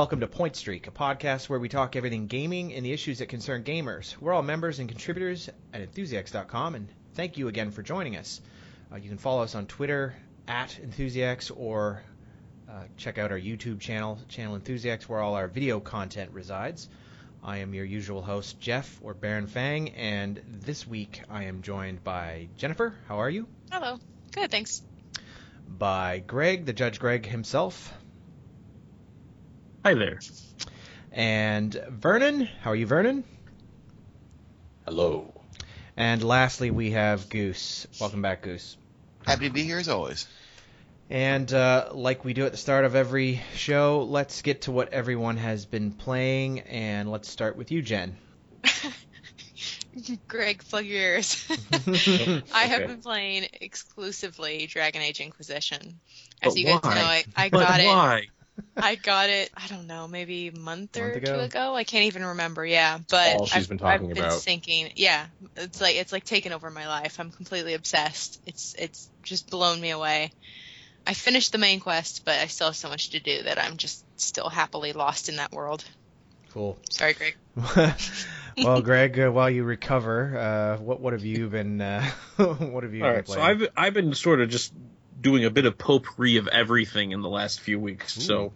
[0.00, 3.26] Welcome to Point Streak, a podcast where we talk everything gaming and the issues that
[3.26, 4.16] concern gamers.
[4.18, 8.40] We're all members and contributors at Enthusiasts.com, and thank you again for joining us.
[8.90, 10.14] Uh, you can follow us on Twitter
[10.48, 12.02] at Enthusiasts or
[12.66, 16.88] uh, check out our YouTube channel, Channel Enthusiasts, where all our video content resides.
[17.44, 22.02] I am your usual host, Jeff, or Baron Fang, and this week I am joined
[22.02, 22.94] by Jennifer.
[23.06, 23.46] How are you?
[23.70, 23.98] Hello.
[24.32, 24.80] Good, thanks.
[25.68, 27.92] By Greg, the Judge Greg himself.
[29.84, 30.20] Hi there.
[31.12, 32.42] And Vernon.
[32.62, 33.24] How are you, Vernon?
[34.84, 35.32] Hello.
[35.96, 37.86] And lastly, we have Goose.
[38.00, 38.76] Welcome back, Goose.
[39.26, 40.26] Happy to be here as always.
[41.08, 44.92] And uh, like we do at the start of every show, let's get to what
[44.92, 48.16] everyone has been playing, and let's start with you, Jen.
[50.28, 51.46] Greg, plug your ears.
[52.52, 56.00] I have been playing exclusively Dragon Age Inquisition.
[56.42, 56.94] As But you guys why?
[56.94, 58.28] know, I, I But got it.
[58.56, 58.64] Why?
[58.82, 59.50] I got it.
[59.56, 61.34] I don't know, maybe a month or Month ago?
[61.34, 61.74] two ago.
[61.74, 62.64] I can't even remember.
[62.64, 64.40] Yeah, but All she's I've, been talking I've been about.
[64.40, 64.90] thinking.
[64.96, 67.18] Yeah, it's like it's like taken over my life.
[67.20, 68.40] I'm completely obsessed.
[68.46, 70.30] It's it's just blown me away.
[71.06, 73.76] I finished the main quest, but I still have so much to do that I'm
[73.76, 75.84] just still happily lost in that world.
[76.52, 76.78] Cool.
[76.90, 77.34] Sorry, Greg.
[78.62, 82.04] well, Greg, uh, while you recover, uh, what what have you been uh,
[82.36, 83.40] what have you All been right, so?
[83.40, 84.72] I've I've been sort of just
[85.20, 88.14] doing a bit of potpourri of everything in the last few weeks.
[88.14, 88.52] So,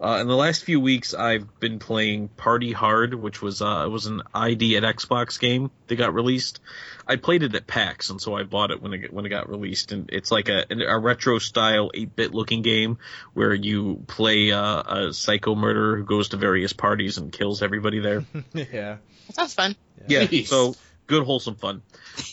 [0.00, 3.90] uh, in the last few weeks, I've been playing Party Hard, which was uh, it
[3.90, 6.60] was an ID at Xbox game that got released.
[7.06, 9.48] I played it at PAX, and so I bought it when it when it got
[9.48, 9.92] released.
[9.92, 12.98] And it's like a a retro style eight bit looking game
[13.32, 18.00] where you play uh, a psycho murderer who goes to various parties and kills everybody
[18.00, 18.24] there.
[18.52, 18.96] yeah.
[19.28, 19.76] That sounds fun.
[20.08, 20.48] Yeah, Nice.
[20.48, 20.74] so
[21.06, 21.80] good wholesome fun.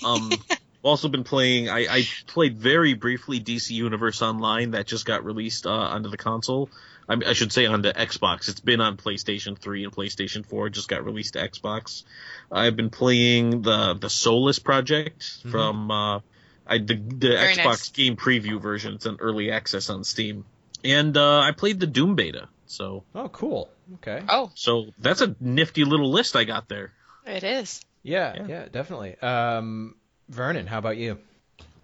[0.05, 0.31] Um,
[0.83, 1.69] also been playing.
[1.69, 6.17] I, I played very briefly DC Universe Online that just got released uh, onto the
[6.17, 6.69] console.
[7.09, 8.47] I, I should say onto Xbox.
[8.49, 10.67] It's been on PlayStation 3 and PlayStation 4.
[10.67, 12.03] It just got released to Xbox.
[12.51, 16.19] I've been playing the the Solus project from uh,
[16.67, 17.89] I, the the Very Xbox nice.
[17.89, 18.93] game preview version.
[18.95, 20.45] It's an early access on Steam,
[20.83, 22.47] and uh, I played the Doom beta.
[22.67, 23.69] So Oh, cool.
[23.95, 24.23] Okay.
[24.29, 26.91] Oh, so that's a nifty little list I got there.
[27.25, 27.81] it is.
[28.01, 28.65] Yeah, yeah, Yeah.
[28.71, 29.17] definitely.
[29.19, 29.95] Um,
[30.29, 31.19] Vernon, how about you?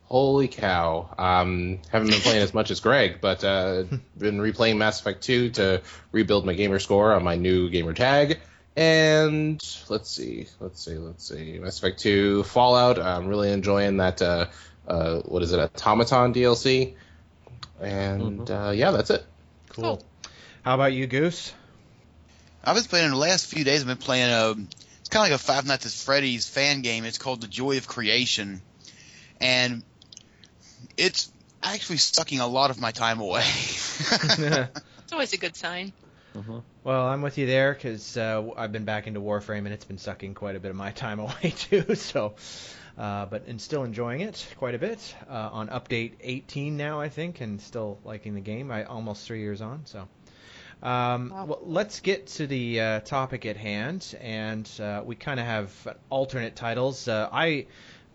[0.06, 1.14] Holy cow.
[1.18, 3.84] Um, haven't been playing as much as Greg, but uh,
[4.18, 8.40] been replaying Mass Effect 2 to rebuild my gamer score on my new gamer tag.
[8.76, 11.60] And let's see, let's see, let's see.
[11.60, 12.98] Mass Effect 2 Fallout.
[12.98, 14.22] I'm really enjoying that.
[14.22, 14.48] Uh,
[14.88, 15.58] uh, what is it?
[15.74, 16.96] Automatron DLC.
[17.80, 19.24] And uh, yeah, that's it.
[19.70, 20.02] Cool.
[20.64, 21.54] How about you, Goose?
[22.64, 23.82] I've been playing in the last few days.
[23.82, 24.70] I've been playing um
[25.10, 27.04] it's kind of like a Five Nights at Freddy's fan game.
[27.04, 28.62] It's called The Joy of Creation,
[29.42, 29.82] and
[30.98, 31.32] it's
[31.64, 33.44] actually sucking a lot of my time away.
[35.02, 35.92] It's always a good sign.
[36.84, 39.98] Well, I'm with you there because uh, I've been back into Warframe and it's been
[39.98, 41.96] sucking quite a bit of my time away too.
[41.96, 42.36] So,
[42.96, 45.16] uh, but and still enjoying it quite a bit.
[45.28, 48.70] Uh, on update 18 now, I think, and still liking the game.
[48.70, 49.88] I almost three years on.
[49.88, 50.08] So,
[50.84, 51.46] um, Wow.
[51.46, 55.96] well, let's get to the uh, topic at hand, and uh, we kind of have
[56.10, 57.08] alternate titles.
[57.08, 57.68] Uh, I.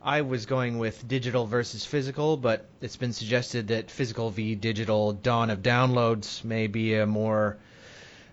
[0.06, 5.14] I was going with digital versus physical, but it's been suggested that physical v digital
[5.14, 7.56] dawn of downloads may be a more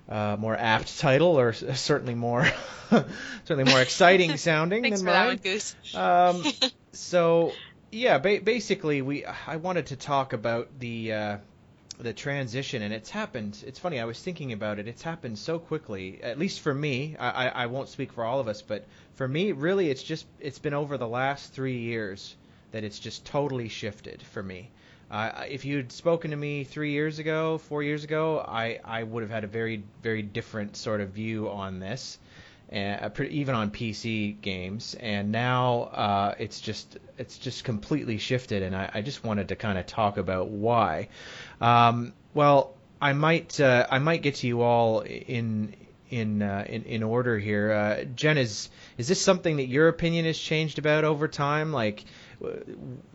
[0.10, 2.46] uh, more apt title, or certainly more
[3.46, 5.74] certainly more exciting sounding Thanks than for that one, Goose.
[5.96, 6.44] Um,
[6.92, 7.54] so
[7.90, 11.38] yeah, ba- basically, we I wanted to talk about the uh,
[12.00, 13.64] the transition, and it's happened.
[13.66, 14.00] It's funny.
[14.00, 14.88] I was thinking about it.
[14.88, 16.20] It's happened so quickly.
[16.24, 17.16] At least for me.
[17.18, 18.86] I, I, won't speak for all of us, but
[19.16, 22.36] for me, really, it's just it's been over the last three years
[22.72, 24.70] that it's just totally shifted for me.
[25.10, 29.24] Uh, if you'd spoken to me three years ago, four years ago, I, I would
[29.24, 32.18] have had a very very different sort of view on this
[32.72, 34.96] uh, even on PC games.
[35.00, 39.56] And now uh, it's just it's just completely shifted, and I, I just wanted to
[39.56, 41.10] kind of talk about why.
[41.62, 45.76] Um, well, I might uh, I might get to you all in.
[46.10, 50.26] In, uh, in in order here, uh, Jen, is is this something that your opinion
[50.26, 51.72] has changed about over time?
[51.72, 52.04] Like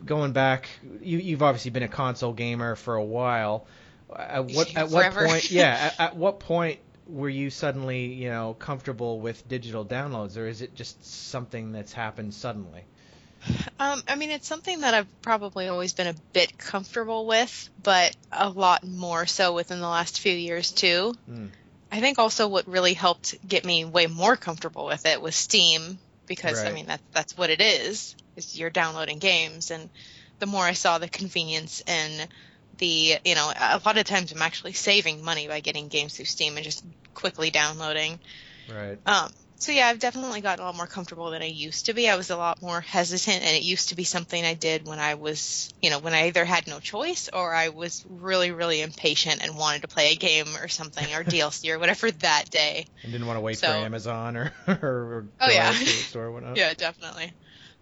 [0.03, 0.67] going back,
[1.01, 3.67] you you've obviously been a console gamer for a while.
[4.15, 5.51] At what at what point?
[5.51, 10.47] Yeah, at, at what point were you suddenly, you know, comfortable with digital downloads, or
[10.47, 12.85] is it just something that's happened suddenly?
[13.79, 18.15] Um, I mean, it's something that I've probably always been a bit comfortable with, but
[18.31, 21.13] a lot more so within the last few years too.
[21.29, 21.49] Mm.
[21.91, 25.99] I think also what really helped get me way more comfortable with it was Steam,
[26.25, 28.15] because I mean that that's what it is.
[28.35, 29.89] Is you're downloading games, and
[30.39, 32.27] the more I saw the convenience in
[32.77, 36.25] the you know a lot of times I'm actually saving money by getting games through
[36.25, 36.83] Steam and just
[37.13, 38.19] quickly downloading.
[38.69, 38.99] Right.
[39.05, 42.07] Um, so yeah, I've definitely gotten a lot more comfortable than I used to be.
[42.09, 44.99] I was a lot more hesitant, and it used to be something I did when
[44.99, 48.81] I was, you know, when I either had no choice or I was really, really
[48.81, 52.85] impatient and wanted to play a game or something or DLC or whatever that day.
[53.03, 55.71] And didn't want to wait So- for Amazon or or, or Oh, yeah.
[55.73, 56.57] store or whatnot.
[56.57, 57.31] Yeah, definitely.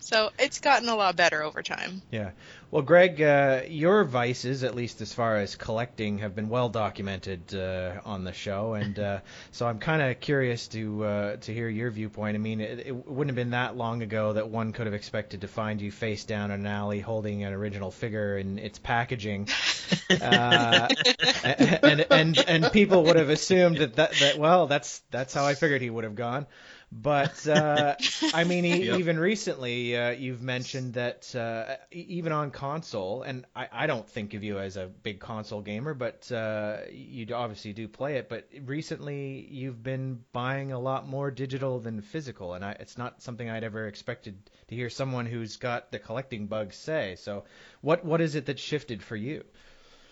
[0.05, 2.03] So it's gotten a lot better over time.
[2.11, 2.29] Yeah.
[2.69, 7.55] Well, Greg, uh, your vices, at least as far as collecting, have been well documented
[7.55, 9.19] uh, on the show, and uh,
[9.51, 12.35] so I'm kind of curious to uh, to hear your viewpoint.
[12.35, 15.41] I mean, it, it wouldn't have been that long ago that one could have expected
[15.41, 19.49] to find you face down in an alley holding an original figure in its packaging,
[20.21, 20.87] uh,
[21.43, 25.55] and and and people would have assumed that, that that well, that's that's how I
[25.55, 26.45] figured he would have gone.
[26.91, 27.95] But uh,
[28.31, 28.99] I mean, e- Yep.
[28.99, 34.33] even recently, uh, you've mentioned that uh, even on console, and I, I don't think
[34.33, 38.29] of you as a big console gamer, but uh, you obviously do play it.
[38.29, 43.21] But recently, you've been buying a lot more digital than physical, and I, it's not
[43.21, 44.37] something I'd ever expected
[44.67, 47.15] to hear someone who's got the collecting bug say.
[47.17, 47.43] So,
[47.81, 49.43] what what is it that shifted for you?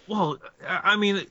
[0.07, 1.25] Well, I I mean,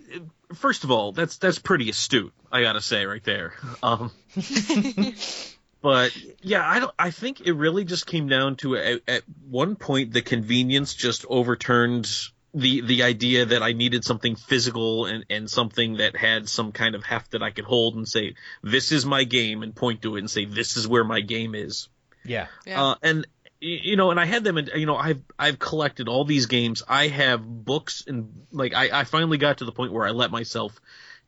[0.54, 2.32] first of all, that's that's pretty astute.
[2.50, 3.54] I gotta say right there.
[3.82, 4.10] Um,
[5.82, 6.94] but yeah, I don't.
[6.98, 11.24] I think it really just came down to at, at one point the convenience just
[11.28, 12.08] overturned
[12.54, 16.94] the the idea that I needed something physical and and something that had some kind
[16.94, 20.16] of heft that I could hold and say this is my game and point to
[20.16, 21.88] it and say this is where my game is.
[22.24, 22.46] Yeah.
[22.66, 22.82] Yeah.
[22.82, 26.08] Uh, and y- you know, and I had them, and you know, I've I've collected
[26.08, 26.82] all these games.
[26.88, 30.30] I have books and like I, I finally got to the point where I let
[30.30, 30.78] myself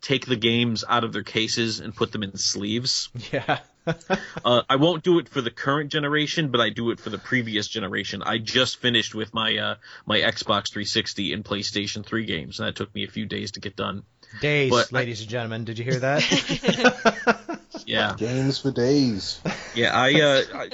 [0.00, 3.08] take the games out of their cases and put them in sleeves.
[3.32, 3.58] Yeah.
[4.42, 7.18] Uh, I won't do it for the current generation, but I do it for the
[7.18, 8.22] previous generation.
[8.22, 9.74] I just finished with my uh,
[10.06, 13.60] my Xbox 360 and PlayStation 3 games, and that took me a few days to
[13.60, 14.04] get done.
[14.40, 15.64] Days, But I- ladies and gentlemen.
[15.64, 17.60] Did you hear that?
[17.86, 19.40] Yeah, Games for days.
[19.74, 19.94] yeah.
[19.94, 20.70] I, uh, I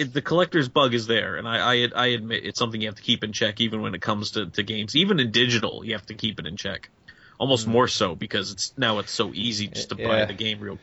[0.00, 2.96] it, the collector's bug is there, and I, I I admit it's something you have
[2.96, 4.96] to keep in check, even when it comes to, to games.
[4.96, 6.88] Even in digital, you have to keep it in check.
[7.38, 7.72] Almost hmm.
[7.72, 10.78] more so because it's now it's so easy just to buy the game real.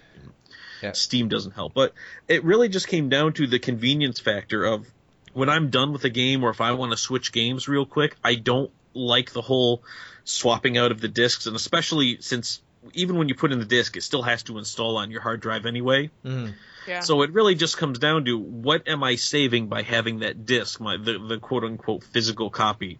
[0.82, 0.92] Yeah.
[0.92, 1.94] Steam doesn't help, but
[2.28, 4.86] it really just came down to the convenience factor of
[5.34, 8.16] when I'm done with a game or if I want to switch games real quick,
[8.24, 9.82] I don't like the whole
[10.24, 12.62] swapping out of the discs, and especially since
[12.94, 15.40] even when you put in the disc, it still has to install on your hard
[15.40, 16.10] drive anyway.
[16.26, 16.54] Mhm.
[16.88, 17.02] Yeah.
[17.02, 20.80] So it really just comes down to what am I saving by having that disc,
[20.80, 23.00] my the, the quote unquote physical copy.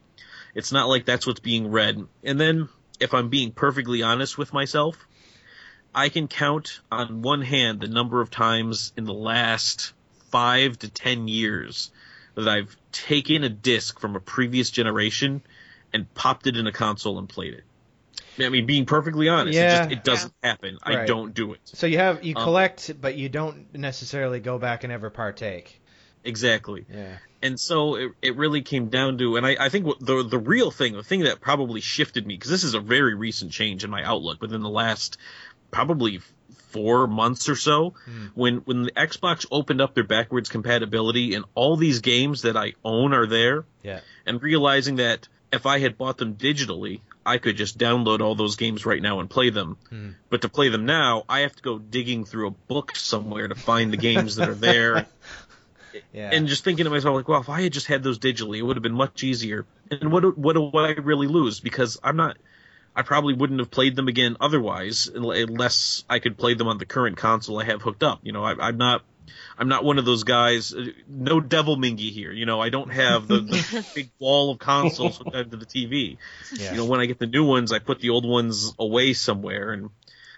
[0.54, 2.06] It's not like that's what's being read.
[2.24, 2.70] And then
[3.00, 5.08] if I'm being perfectly honest with myself,
[5.94, 9.94] I can count on one hand the number of times in the last
[10.32, 11.92] five to ten years
[12.36, 15.42] that I've taken a disc from a previous generation
[15.94, 17.64] and popped it in a console and played it.
[18.40, 19.76] I mean, being perfectly honest, Yeah.
[19.76, 20.78] it, just, it doesn't happen.
[20.84, 21.60] I don't do it.
[21.66, 25.82] So you have you Um, collect, but you don't necessarily go back and ever partake.
[26.24, 26.86] Exactly.
[26.94, 27.18] Yeah.
[27.42, 30.72] and so it, it really came down to and I, I think the the real
[30.72, 33.90] thing the thing that probably shifted me because this is a very recent change in
[33.92, 35.18] my outlook within the last
[35.72, 36.20] probably
[36.70, 37.94] four months or so
[38.36, 42.74] when when the Xbox opened up their backwards compatibility and all these games that I
[42.84, 44.02] own are there Yeah.
[44.26, 48.56] and realizing that if I had bought them digitally I could just download all those
[48.56, 50.10] games right now and play them Hmm.
[50.30, 53.56] but to play them now I have to go digging through a book somewhere to
[53.56, 55.06] find the games that are there
[56.14, 56.30] Yeah.
[56.32, 58.62] and just thinking to myself like, well, if I had just had those digitally, it
[58.62, 59.66] would have been much easier.
[59.90, 61.60] And what do- what do I really lose?
[61.60, 62.38] Because I'm not,
[62.96, 66.86] I probably wouldn't have played them again otherwise, unless I could play them on the
[66.86, 68.20] current console I have hooked up.
[68.22, 69.02] You know, I, I'm not.
[69.58, 70.74] I'm not one of those guys.
[70.74, 72.32] uh, No devil mingy here.
[72.32, 75.66] You know, I don't have the, the big wall of consoles hooked up to the
[75.66, 76.18] TV.
[76.54, 76.72] yeah.
[76.72, 79.72] You know, when I get the new ones, I put the old ones away somewhere
[79.74, 79.90] and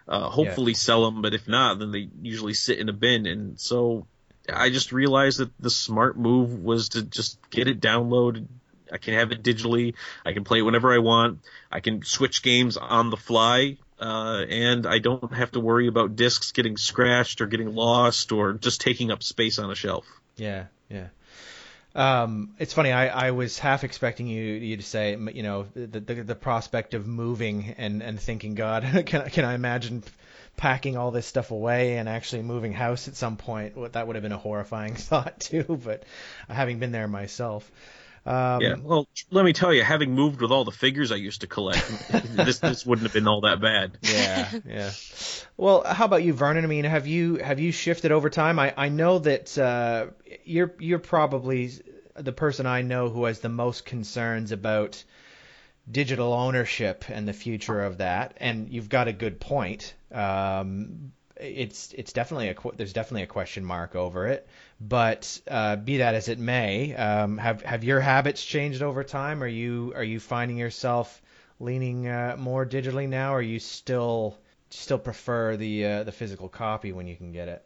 [0.07, 1.21] uh, hopefully sell them.
[1.21, 3.25] But if not, then they usually sit in a bin.
[3.25, 4.07] And so
[4.51, 8.47] I just realized that the smart move was to just get it downloaded.
[8.91, 9.93] I can have it digitally.
[10.25, 11.41] I can play it whenever I want.
[11.71, 13.77] I can switch games on the fly.
[13.99, 18.53] Uh, and I don't have to worry about discs getting scratched or getting lost or
[18.53, 20.05] just taking up space on a shelf.
[20.37, 21.07] Yeah, yeah.
[21.95, 22.91] Um, it's funny.
[22.91, 26.93] I, I was half expecting you you to say, you know, the the, the prospect
[26.93, 30.03] of moving and, and thinking, God, can can I imagine
[30.55, 33.93] packing all this stuff away and actually moving house at some point?
[33.93, 35.79] That would have been a horrifying thought too.
[35.83, 36.03] But
[36.47, 37.69] having been there myself,
[38.25, 38.75] um, yeah.
[38.81, 41.87] Well, let me tell you, having moved with all the figures I used to collect,
[42.35, 43.97] this this wouldn't have been all that bad.
[44.01, 44.91] yeah, yeah.
[45.57, 46.63] Well, how about you, Vernon?
[46.63, 48.59] I mean, have you have you shifted over time?
[48.59, 50.07] I, I know that uh,
[50.43, 51.71] you're you're probably
[52.15, 55.03] the person I know who has the most concerns about
[55.89, 59.93] digital ownership and the future of that, and you've got a good point.
[60.11, 64.47] Um, it's it's definitely a there's definitely a question mark over it.
[64.81, 69.43] But uh, be that as it may, um, have have your habits changed over time?
[69.43, 71.21] Are you are you finding yourself
[71.59, 74.37] leaning uh, more digitally now, or you still
[74.69, 77.65] still prefer the uh, the physical copy when you can get it?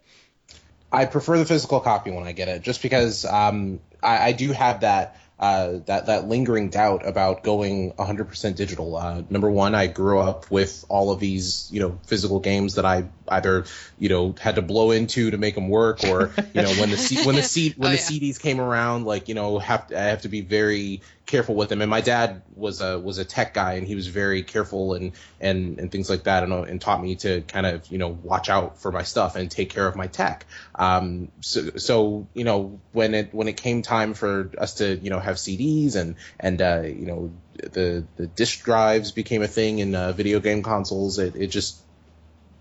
[0.91, 4.51] I prefer the physical copy when I get it, just because um, I, I do
[4.51, 8.96] have that uh, that that lingering doubt about going 100% digital.
[8.96, 12.86] Uh, number one, I grew up with all of these, you know, physical games that
[12.86, 13.66] I either,
[13.98, 16.98] you know, had to blow into to make them work, or you know, when the
[16.98, 18.02] C- when the C- when Oh, the yeah.
[18.02, 21.70] CDs came around, like you know, have to, I have to be very careful with
[21.70, 21.82] them.
[21.82, 25.13] And my dad was a was a tech guy, and he was very careful and
[25.39, 28.50] and and things like that, and, and taught me to kind of you know watch
[28.50, 30.46] out for my stuff and take care of my tech.
[30.75, 35.10] Um, so so you know when it when it came time for us to you
[35.10, 39.80] know have CDs and and uh, you know the the disk drives became a thing
[39.80, 41.80] in uh, video game consoles, it it just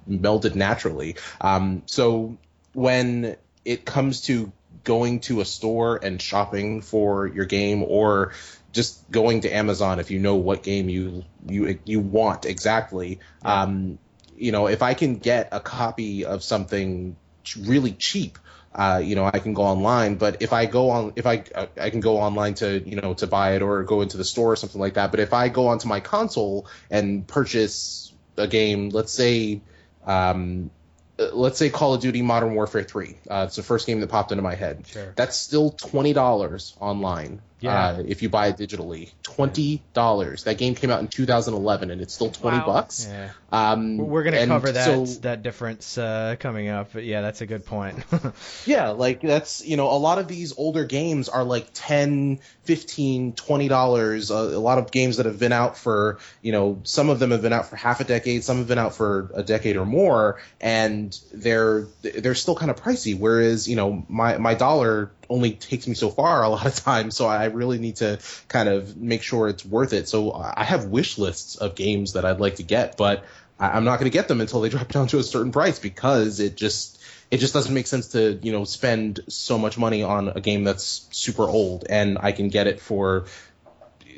[0.08, 1.16] melded naturally.
[1.40, 2.36] Um, so
[2.72, 4.52] when it comes to
[4.84, 8.32] going to a store and shopping for your game or
[8.72, 13.20] just going to Amazon if you know what game you you you want exactly.
[13.44, 13.98] Um,
[14.36, 17.16] you know, if I can get a copy of something
[17.60, 18.38] really cheap,
[18.74, 20.16] uh, you know, I can go online.
[20.16, 23.14] But if I go on, if I uh, I can go online to you know
[23.14, 25.10] to buy it or go into the store or something like that.
[25.10, 29.60] But if I go onto my console and purchase a game, let's say.
[30.04, 30.70] Um,
[31.18, 33.16] let's say Call of Duty Modern Warfare 3.
[33.30, 34.86] Uh, it's the first game that popped into my head.
[34.86, 35.12] Sure.
[35.16, 37.40] That's still twenty dollars online.
[37.62, 37.86] Yeah.
[37.86, 40.44] Uh, if you buy it digitally, twenty dollars.
[40.44, 42.66] That game came out in 2011, and it's still twenty Wow.
[42.66, 43.06] bucks.
[43.08, 43.30] Yeah.
[43.52, 47.46] Um, We're gonna cover that so- that difference uh, coming up, but yeah, that's a
[47.46, 48.02] good point.
[48.66, 53.32] Yeah, like that's, you know, a lot of these older games are like 10, 15,
[53.34, 54.30] 20 dollars.
[54.30, 57.30] A, a lot of games that have been out for, you know, some of them
[57.32, 59.84] have been out for half a decade, some have been out for a decade or
[59.84, 63.18] more, and they're they're still kind of pricey.
[63.18, 67.16] Whereas, you know, my my dollar only takes me so far a lot of times,
[67.16, 70.08] so I really need to kind of make sure it's worth it.
[70.08, 73.24] So I have wish lists of games that I'd like to get, but
[73.58, 76.38] I'm not going to get them until they drop down to a certain price because
[76.38, 80.28] it just it just doesn't make sense to you know spend so much money on
[80.28, 83.24] a game that's super old and I can get it for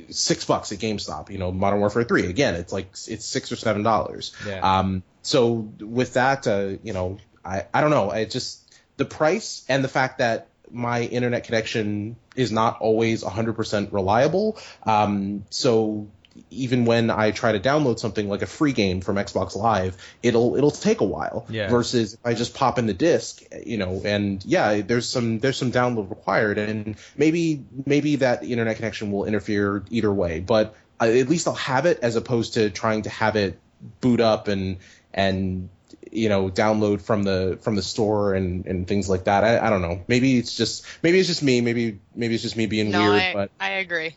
[0.08, 1.30] six bucks at GameStop.
[1.30, 4.34] You know, Modern Warfare Three again, it's like it's six or seven dollars.
[4.46, 4.78] Yeah.
[4.78, 8.10] Um, so with that, uh, you know, I I don't know.
[8.10, 8.60] I just
[8.96, 14.58] the price and the fact that my internet connection is not always 100% reliable.
[14.82, 16.08] Um, so
[16.50, 20.56] even when I try to download something like a free game from Xbox Live, it'll
[20.56, 21.46] it'll take a while.
[21.48, 21.68] Yeah.
[21.68, 25.56] Versus if I just pop in the disc, you know, and yeah, there's some there's
[25.56, 31.04] some download required, and maybe maybe that internet connection will interfere either way, but uh,
[31.04, 33.58] at least I'll have it as opposed to trying to have it
[34.00, 34.78] boot up and
[35.12, 35.68] and
[36.10, 39.44] you know download from the from the store and and things like that.
[39.44, 40.02] I, I don't know.
[40.06, 41.60] Maybe it's just maybe it's just me.
[41.60, 44.16] Maybe maybe it's just me being no, weird, I, but I agree.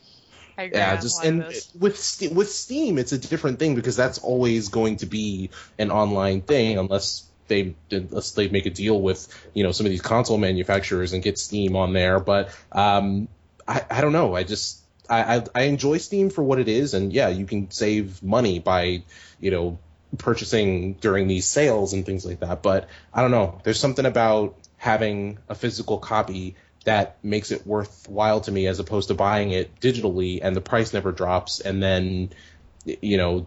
[0.57, 0.79] I agree.
[0.79, 4.17] yeah, just a lot of and with with Steam, it's a different thing because that's
[4.19, 9.27] always going to be an online thing unless they unless they make a deal with
[9.53, 12.19] you know some of these console manufacturers and get Steam on there.
[12.19, 13.27] But um,
[13.67, 14.35] I I don't know.
[14.35, 17.71] I just I, I I enjoy Steam for what it is, and yeah, you can
[17.71, 19.03] save money by
[19.39, 19.79] you know
[20.17, 22.61] purchasing during these sales and things like that.
[22.61, 23.59] But I don't know.
[23.63, 29.09] There's something about having a physical copy that makes it worthwhile to me as opposed
[29.09, 32.29] to buying it digitally and the price never drops and then
[32.85, 33.45] you know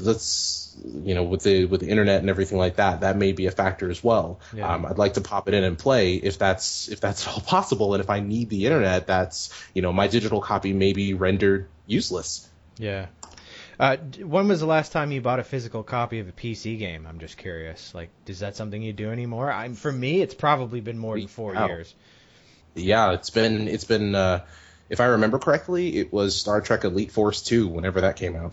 [0.00, 3.46] let's you know with the with the internet and everything like that that may be
[3.46, 4.74] a factor as well Yeah.
[4.74, 7.94] um, i'd like to pop it in and play if that's if that's all possible
[7.94, 11.68] and if i need the internet that's you know my digital copy may be rendered
[11.86, 12.48] useless
[12.78, 13.06] yeah.
[13.80, 17.06] Uh, when was the last time you bought a physical copy of a PC game?
[17.06, 17.94] I'm just curious.
[17.94, 19.50] Like, is that something you do anymore?
[19.50, 21.94] I'm for me, it's probably been more than four years.
[22.74, 24.44] yeah it's been it's been uh
[24.88, 28.52] if i remember correctly it was star trek elite force 2 whenever that came out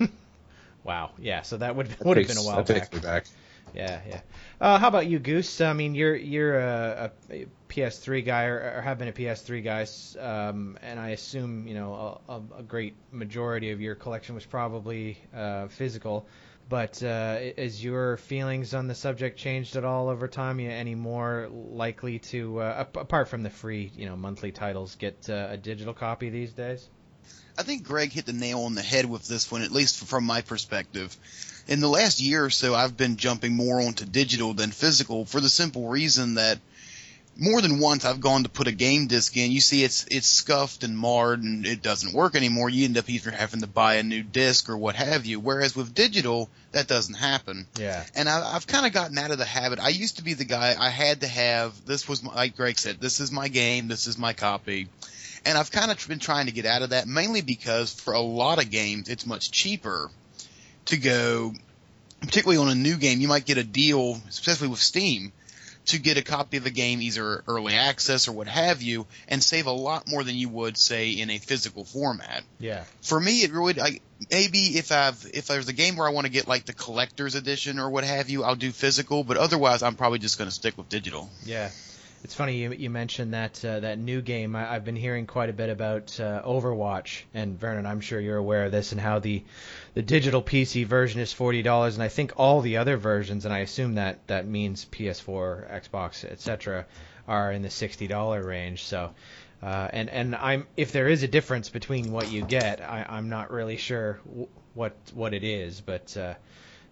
[0.84, 1.10] Wow.
[1.18, 1.42] Yeah.
[1.42, 2.94] So that would would have been a while that takes back.
[2.94, 3.24] me back
[3.74, 4.20] Yeah, yeah.
[4.60, 5.60] Uh, how about you, Goose?
[5.60, 9.86] I mean, you're you're a, a PS3 guy, or, or have been a PS3 guy,
[10.22, 15.18] um, and I assume you know a, a, great majority of your collection was probably
[15.34, 16.26] uh, physical.
[16.68, 20.58] But uh, is your feelings on the subject changed at all over time?
[20.58, 24.94] Are you any more likely to, uh, apart from the free, you know, monthly titles,
[24.94, 26.88] get uh, a digital copy these days?
[27.58, 30.24] I think Greg hit the nail on the head with this one, at least from
[30.24, 31.14] my perspective.
[31.68, 35.40] In the last year or so, I've been jumping more onto digital than physical for
[35.40, 36.58] the simple reason that
[37.36, 39.50] more than once I've gone to put a game disc in.
[39.50, 42.68] You see, it's it's scuffed and marred, and it doesn't work anymore.
[42.68, 45.40] You end up either having to buy a new disc or what have you.
[45.40, 47.66] Whereas with digital, that doesn't happen.
[47.78, 48.04] Yeah.
[48.14, 49.80] And I, I've kind of gotten out of the habit.
[49.80, 51.86] I used to be the guy I had to have.
[51.86, 53.00] This was my, like Greg said.
[53.00, 53.88] This is my game.
[53.88, 54.88] This is my copy.
[55.44, 58.20] And I've kind of been trying to get out of that mainly because for a
[58.20, 60.08] lot of games, it's much cheaper
[60.84, 61.52] to go,
[62.20, 63.20] particularly on a new game.
[63.20, 65.32] You might get a deal, especially with Steam
[65.86, 69.42] to get a copy of the game, either early access or what have you, and
[69.42, 72.44] save a lot more than you would say in a physical format.
[72.58, 72.84] Yeah.
[73.00, 76.26] For me, it really I, maybe if I've if there's a game where I want
[76.26, 79.24] to get like the collector's edition or what have you, I'll do physical.
[79.24, 81.30] But otherwise, I'm probably just going to stick with digital.
[81.44, 81.70] Yeah.
[82.24, 84.54] It's funny you, you mentioned that uh, that new game.
[84.54, 88.36] I, I've been hearing quite a bit about uh, Overwatch, and Vernon, I'm sure you're
[88.36, 89.42] aware of this, and how the
[89.94, 93.52] the digital PC version is forty dollars, and I think all the other versions, and
[93.52, 96.86] I assume that that means PS4, Xbox, etc.,
[97.28, 98.84] are in the sixty dollar range.
[98.84, 99.12] So,
[99.62, 103.28] uh, and and I'm if there is a difference between what you get, I, I'm
[103.28, 106.16] not really sure w- what what it is, but.
[106.16, 106.34] Uh,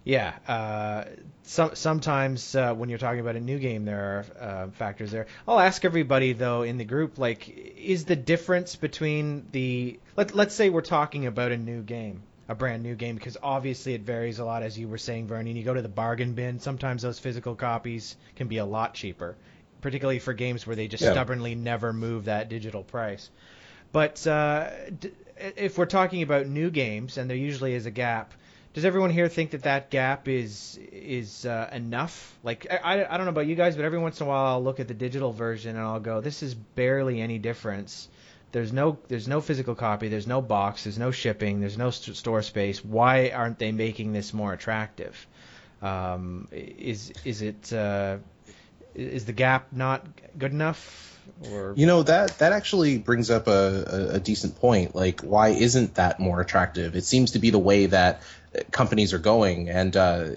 [0.02, 1.04] yeah, uh,
[1.42, 5.26] some, sometimes uh, when you're talking about a new game, there are uh, factors there.
[5.46, 10.54] I'll ask everybody though in the group, like, is the difference between the let let's
[10.54, 14.40] say we're talking about a new game, a brand new game, because obviously it varies
[14.40, 15.54] a lot, as you were saying, Vernon.
[15.54, 16.58] You go to the bargain bin.
[16.58, 19.36] Sometimes those physical copies can be a lot cheaper,
[19.80, 21.12] particularly for games where they just Yeah.
[21.12, 23.30] stubbornly never move that digital price.
[23.92, 25.12] But uh, d-
[25.56, 28.34] if we're talking about new games, and there usually is a gap,
[28.74, 32.36] does everyone here think that that gap is is uh, enough?
[32.42, 34.46] Like I, I I don't know about you guys, but every once in a while
[34.46, 38.08] I'll look at the digital version and I'll go, this is barely any difference.
[38.52, 42.16] There's no there's no physical copy, there's no box, there's no shipping, there's no st-
[42.16, 42.84] store space.
[42.84, 45.26] Why aren't they making this more attractive?
[45.82, 48.18] Um, is is it uh,
[48.94, 51.06] is the gap not good enough?
[51.50, 54.94] Or You know that that actually brings up a, a, a decent point.
[54.94, 56.96] Like, why isn't that more attractive?
[56.96, 58.22] It seems to be the way that
[58.54, 60.28] uh, companies are going, and uh,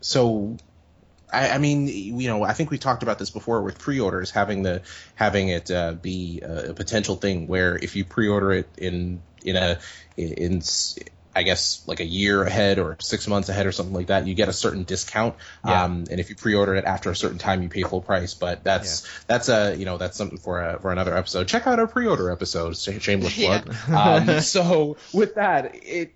[0.00, 0.56] so.
[1.32, 4.62] I, I mean, you know, I think we talked about this before with pre-orders having
[4.62, 4.82] the
[5.14, 9.56] having it uh, be a, a potential thing where if you pre-order it in in
[9.56, 9.78] a
[10.16, 10.62] in
[11.34, 14.34] I guess like a year ahead or six months ahead or something like that, you
[14.34, 15.34] get a certain discount.
[15.66, 15.84] Yeah.
[15.84, 18.34] Um, and if you pre-order it after a certain time, you pay full price.
[18.34, 21.48] But that's that's a you know that's something for a, for another episode.
[21.48, 22.76] Check out our pre-order episode.
[22.76, 23.62] Sh- Shameless Yeah.
[23.62, 23.90] plug.
[24.28, 26.12] um, so with that, it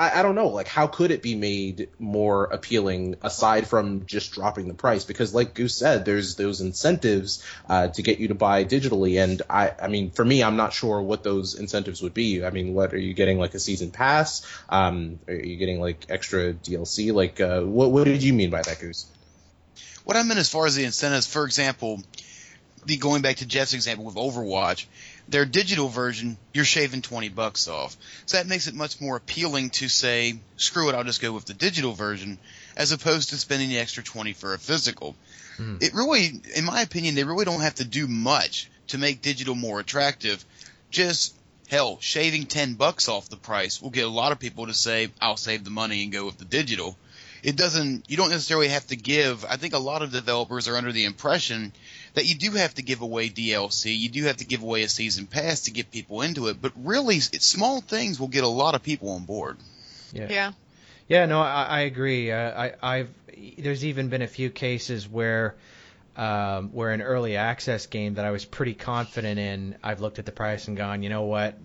[0.00, 4.32] I, I don't know like how could it be made more appealing aside from just
[4.32, 8.34] dropping the price because like Goose said, there's those incentives uh, to get you to
[8.34, 12.14] buy digitally, and I I mean for me, I'm not sure what those incentives would
[12.14, 12.42] be.
[12.42, 14.46] I mean, what are you getting like a season pass?
[14.70, 17.12] Um, are you getting like extra DLC?
[17.12, 19.06] Like uh, what what did you mean by that, Goose?
[20.04, 22.02] What I meant as far as the incentives, for example,
[22.86, 24.86] the going back to Jeff's example with Overwatch,
[25.30, 27.96] their digital version, you're shaving twenty bucks off.
[28.26, 31.46] So that makes it much more appealing to say, screw it, I'll just go with
[31.46, 32.38] the digital version,
[32.76, 35.16] as opposed to spending the extra twenty for a physical.
[35.56, 35.76] Hmm.
[35.80, 39.54] It really, in my opinion, they really don't have to do much to make digital
[39.54, 40.44] more attractive.
[40.90, 41.34] Just
[41.68, 45.10] hell, shaving ten bucks off the price will get a lot of people to say,
[45.20, 46.96] I'll save the money and go with the digital
[47.42, 50.76] it doesn't you don't necessarily have to give i think a lot of developers are
[50.76, 51.72] under the impression
[52.14, 54.88] that you do have to give away dlc you do have to give away a
[54.88, 58.48] season pass to get people into it but really it's, small things will get a
[58.48, 59.56] lot of people on board
[60.28, 60.52] Yeah.
[61.08, 62.30] Yeah, no, I, I agree.
[62.30, 63.10] Uh, I, I've
[63.58, 65.56] there's even been a few cases where
[66.16, 70.26] um, where an early access game that I was pretty confident in, I've looked at
[70.26, 71.56] the price and gone, you know what,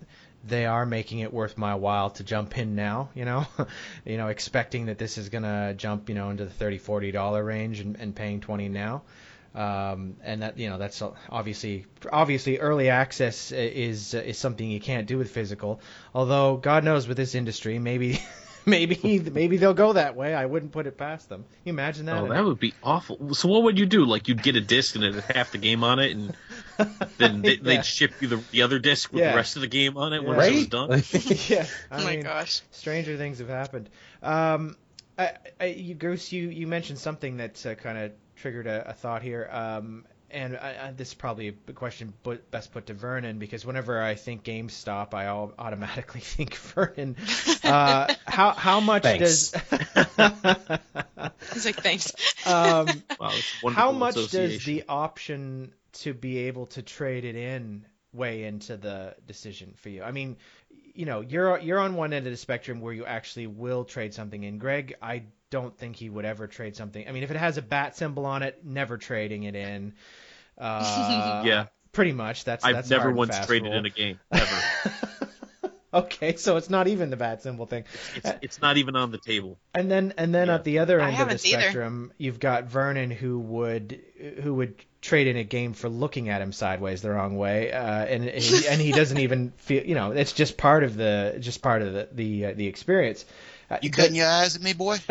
[0.44, 3.10] they are making it worth my while to jump in now.
[3.14, 3.46] You know,
[4.04, 7.44] you know, expecting that this is gonna jump, you know, into the thirty, forty dollar
[7.44, 9.02] range and, and paying twenty now.
[9.56, 15.06] Um, and that you know that's obviously obviously early access is is something you can't
[15.06, 15.80] do with physical.
[16.14, 18.20] Although God knows with this industry, maybe
[18.66, 20.34] maybe maybe they'll go that way.
[20.34, 21.42] I wouldn't put it past them.
[21.44, 22.18] Can you imagine that?
[22.18, 23.32] Oh, that would be awful.
[23.34, 24.04] So what would you do?
[24.04, 26.36] Like you'd get a disc and it had half the game on it, and
[27.16, 27.62] then they, Yeah.
[27.62, 29.30] they'd ship you the, the other disc with Yeah.
[29.30, 30.52] the rest of the game on it once right?
[30.52, 31.02] it was done.
[31.48, 31.66] yeah.
[31.90, 32.60] I Oh my mean, gosh.
[32.72, 33.88] stranger things have happened.
[34.22, 34.76] Um,
[35.18, 38.92] I, I, you, Goose, you, you mentioned something that uh, kind of triggered a, a
[38.92, 39.48] thought here.
[39.50, 43.64] Um, and I, I, this is probably a question but best put to Vernon because
[43.64, 47.16] whenever I think GameStop, I all automatically think Vernon.
[47.62, 49.52] Uh, how how much Thanks.
[49.52, 49.62] does
[51.52, 52.12] He's like, thanks.
[52.46, 52.88] um,
[53.20, 53.32] Wow,
[53.70, 59.14] how much does the option to be able to trade it in weigh into the
[59.26, 60.02] decision for you?
[60.02, 60.36] I mean,
[60.94, 64.12] you know, you're you're on one end of the spectrum where you actually will trade
[64.12, 64.58] something in.
[64.58, 67.06] Greg, I don't think he would ever trade something.
[67.08, 69.94] I mean, if it has a bat symbol on it, never trading it in.
[70.58, 72.44] Uh, yeah, pretty much.
[72.44, 73.74] That's I've that's never once traded rule.
[73.76, 74.62] in a game ever.
[75.92, 77.84] okay, so it's not even the bat symbol thing.
[78.14, 79.58] it's, it's not even on the table.
[79.74, 80.54] And then and then Yeah.
[80.54, 81.60] at the other end of the haven't either.
[81.60, 84.00] spectrum, you've got Vernon who would
[84.42, 87.84] who would trade in a game for looking at him sideways the wrong way, uh,
[88.06, 91.36] and and he, and he doesn't even feel you know it's just part of the
[91.40, 93.24] just part of the the uh, the experience.
[93.70, 94.98] Uh, You cutting your eyes at me, boy?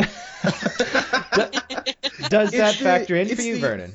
[2.29, 3.93] Does that the- factor in for you, the- Vernon?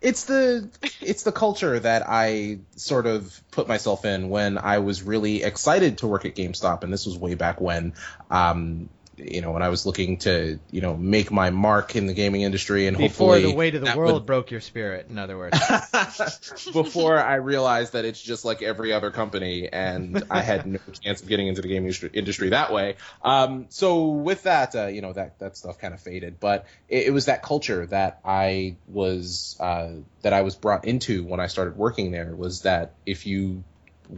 [0.00, 0.68] it's the
[1.00, 5.98] it's the culture that I sort of put myself in when I was really excited
[5.98, 7.92] to work at GameStop, and this was way back when.
[8.30, 12.14] Um, you know, when I was looking to, you know, make my mark in the
[12.14, 15.18] gaming industry and Before hopefully the weight of the world would- broke your spirit, in
[15.18, 15.58] other words.
[16.72, 21.20] before I realized that it's just like every other company, and I had no chance
[21.22, 22.96] of getting into the gaming industry, industry that way.
[23.22, 27.08] Um, so with that, uh, you know, that that stuff kind of faded, but it,
[27.08, 29.90] it was that culture that I was uh,
[30.22, 32.34] that I was brought into when I started working there.
[32.34, 33.64] Was that if you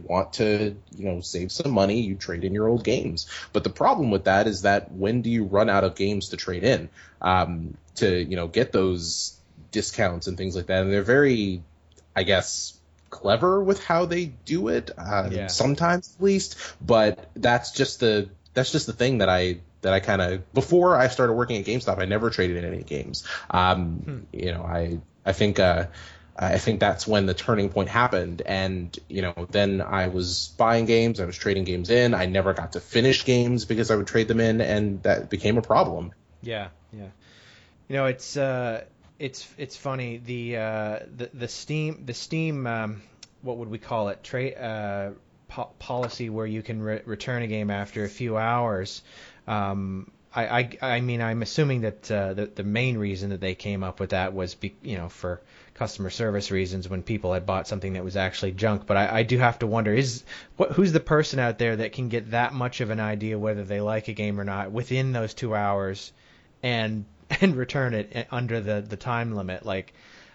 [0.03, 3.27] want to, you know, save some money, you trade in your old games.
[3.53, 6.37] But the problem with that is that when do you run out of games to
[6.37, 6.89] trade in
[7.21, 9.37] um, to, you know, get those
[9.71, 10.83] discounts and things like that?
[10.83, 11.63] And they're very,
[12.15, 12.77] I guess,
[13.09, 14.91] clever with how they do it.
[14.97, 15.47] Uh, Yeah.
[15.47, 16.57] Sometimes, at least.
[16.85, 20.97] But that's just the that's just the thing that I that I kind of before
[20.97, 23.23] I started working at GameStop, I never traded in any games.
[23.49, 25.59] Um, You know, I I think.
[25.59, 25.87] Uh,
[26.37, 28.41] I think that's when the turning point happened.
[28.45, 32.13] And, you know, then I was buying games, I was trading games in.
[32.13, 35.57] I never got to finish games because I would trade them in, and that became
[35.57, 36.11] a problem.
[36.41, 37.07] Yeah, yeah.
[37.87, 38.83] You know, it's uh,
[39.19, 43.01] it's it's funny the uh, the the Steam the Steam um,
[43.41, 45.11] what would we call it trade uh,
[45.47, 49.01] po- policy where you can re- return a game after a few hours.
[49.47, 53.55] Um, I, I I mean I'm assuming that uh, the the main reason that they
[53.55, 55.41] came up with that was be, you know for
[55.75, 58.87] customer service reasons when people had bought something that was actually junk.
[58.87, 60.23] But I, I do have to wonder is
[60.57, 63.63] what who's the person out there that can get that much of an idea whether
[63.63, 66.11] they like a game or not within those two hours
[66.63, 67.05] and
[67.41, 69.93] and return it eh, under the the time limit like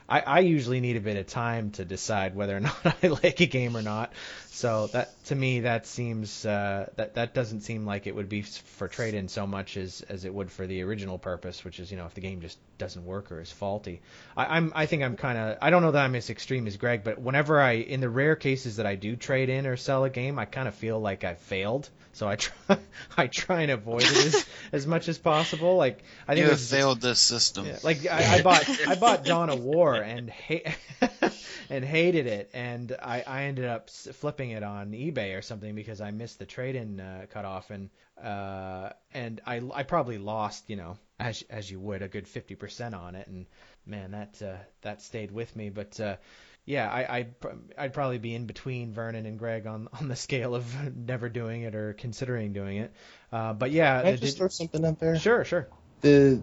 [0.09, 3.41] I, I usually need a bit of time to decide whether or not I like
[3.41, 4.13] a game or not.
[4.53, 8.43] So that to me that seems uh, that that doesn't seem like it would be
[8.43, 11.91] for trade in so much as as it would for the original purpose, which is
[11.91, 14.01] you know if the game just doesn't work or is faulty.
[14.37, 16.77] I, I'm I think I'm kind of I don't know that I'm as extreme as
[16.77, 20.03] Greg, but whenever I in the rare cases that I do trade in or sell
[20.05, 21.89] a game, I kind of feel like I failed.
[22.13, 22.79] So I try
[23.17, 25.77] I try and avoid it as, as much as possible.
[25.77, 27.67] Like I think You have was- failed this system.
[27.67, 30.75] yeah, like I, I bought I bought Dawn of War and ha-
[31.71, 36.01] and hated it, and I, I ended up flipping it on eBay or something because
[36.01, 37.91] I missed the trade-in uh, cutoff, and
[38.23, 42.55] uh, and I, I probably lost you know as as you would a good fifty
[42.55, 43.47] percent on it, and
[43.87, 45.99] man that uh, that stayed with me, but.
[46.01, 46.17] Uh,
[46.67, 47.35] yeah, I, I'd,
[47.79, 51.63] I'd probably be in between Vernon and Greg on, on the scale of never doing
[51.63, 52.93] it or considering doing it.
[53.33, 55.19] Uh, but yeah, Can I just throw something out there?
[55.19, 55.69] sure, sure.
[56.03, 56.41] the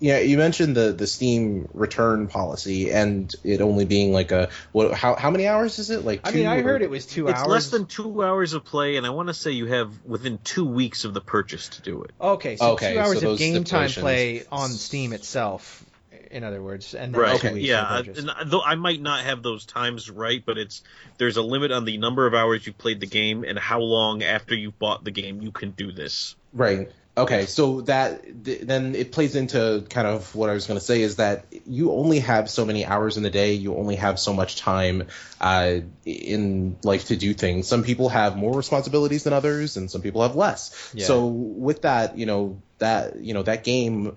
[0.00, 4.92] yeah, you mentioned the the Steam return policy and it only being like a what?
[4.92, 6.04] How how many hours is it?
[6.04, 7.42] Like I mean, I or- heard it was two it's hours.
[7.42, 10.38] It's less than two hours of play, and I want to say you have within
[10.38, 12.10] two weeks of the purchase to do it.
[12.20, 15.84] Okay, so Okay, two hours so of those game time play on Steam itself,
[16.30, 17.40] in other words, and then Right.
[17.40, 20.58] two Okay, weeks yeah, for uh, though I might not have those times right, but
[20.58, 20.82] it's
[21.18, 24.22] there's a limit on the number of hours you've played the game and how long
[24.22, 26.34] after you've bought the game you can do this.
[26.52, 26.90] Right.
[27.16, 30.84] Okay, so that th- then it plays into kind of what I was going to
[30.84, 33.54] say is that you only have so many hours in the day.
[33.54, 35.06] You only have so much time
[35.40, 37.68] uh, in life to do things.
[37.68, 40.90] Some people have more responsibilities than others, and some people have less.
[40.92, 41.06] Yeah.
[41.06, 44.16] So with that, you know that you know that game,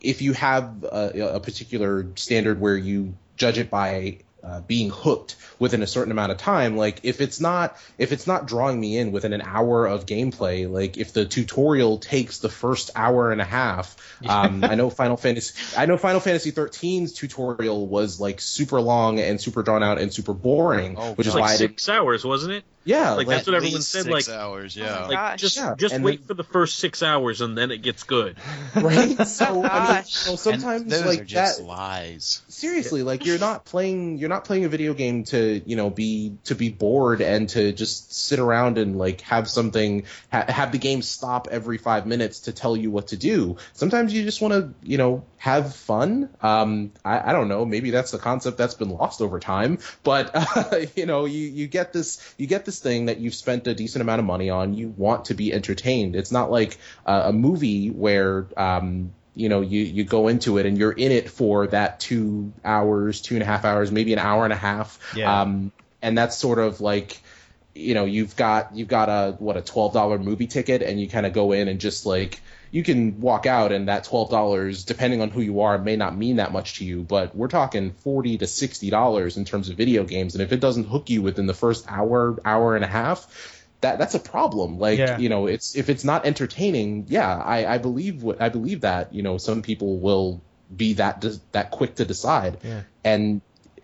[0.00, 5.36] if you have a, a particular standard where you judge it by uh, being hooked
[5.58, 8.98] within a certain amount of time like if it's not if it's not drawing me
[8.98, 13.40] in within an hour of gameplay like if the tutorial takes the first hour and
[13.40, 13.96] a half
[14.28, 19.18] um, i know final fantasy i know final fantasy 13's tutorial was like super long
[19.20, 21.88] and super drawn out and super boring Oh, which is like why I did six
[21.88, 22.64] hours, wasn't it?
[22.86, 24.90] Yeah like like, that's what everyone said, Six like- hours, Oh yeah.
[24.92, 25.40] my Like Gosh.
[25.40, 28.04] just Yeah, just and wait then- for the first six hours and then it gets
[28.04, 28.36] good.
[28.74, 30.26] right so i mean oh Gosh.
[30.26, 32.42] you And sometimes those like are just that lies.
[32.48, 36.36] seriously like you're not playing you're not playing a video game to you know be
[36.44, 40.78] to be bored and to just sit around and like have something ha- have the
[40.78, 44.54] game stop every five minutes to tell you what to do sometimes you just want
[44.54, 46.28] to you know have fun.
[46.42, 47.64] Um I, I don't know.
[47.64, 49.78] Maybe that's the concept that's been lost over time.
[50.02, 53.66] But uh, you know you you get this you get this thing that you've spent
[53.66, 54.74] a decent amount of money on.
[54.74, 56.16] You want to be entertained.
[56.16, 60.66] It's not like uh, a movie where um you know you you go into it
[60.66, 64.18] and you're in it for that two hours, two and a half hours, maybe an
[64.18, 64.98] hour and a half.
[65.14, 65.42] Yeah.
[65.42, 65.70] Um,
[66.02, 67.20] and that's sort of like
[67.74, 71.08] you know you've got you've got a what a twelve dollar movie ticket and you
[71.08, 74.84] kind of go in and just like you can walk out and that twelve dollars
[74.84, 77.92] depending on who you are may not mean that much to you but we're talking
[77.92, 81.22] forty to sixty dollars in terms of video games and if it doesn't hook you
[81.22, 85.18] within the first hour hour and a half that that's a problem like Yeah.
[85.18, 89.14] you know it's if it's not entertaining yeah I, I believe what I believe that
[89.14, 90.40] you know some people will
[90.74, 92.82] be that that quick to decide Yeah.
[93.04, 93.40] and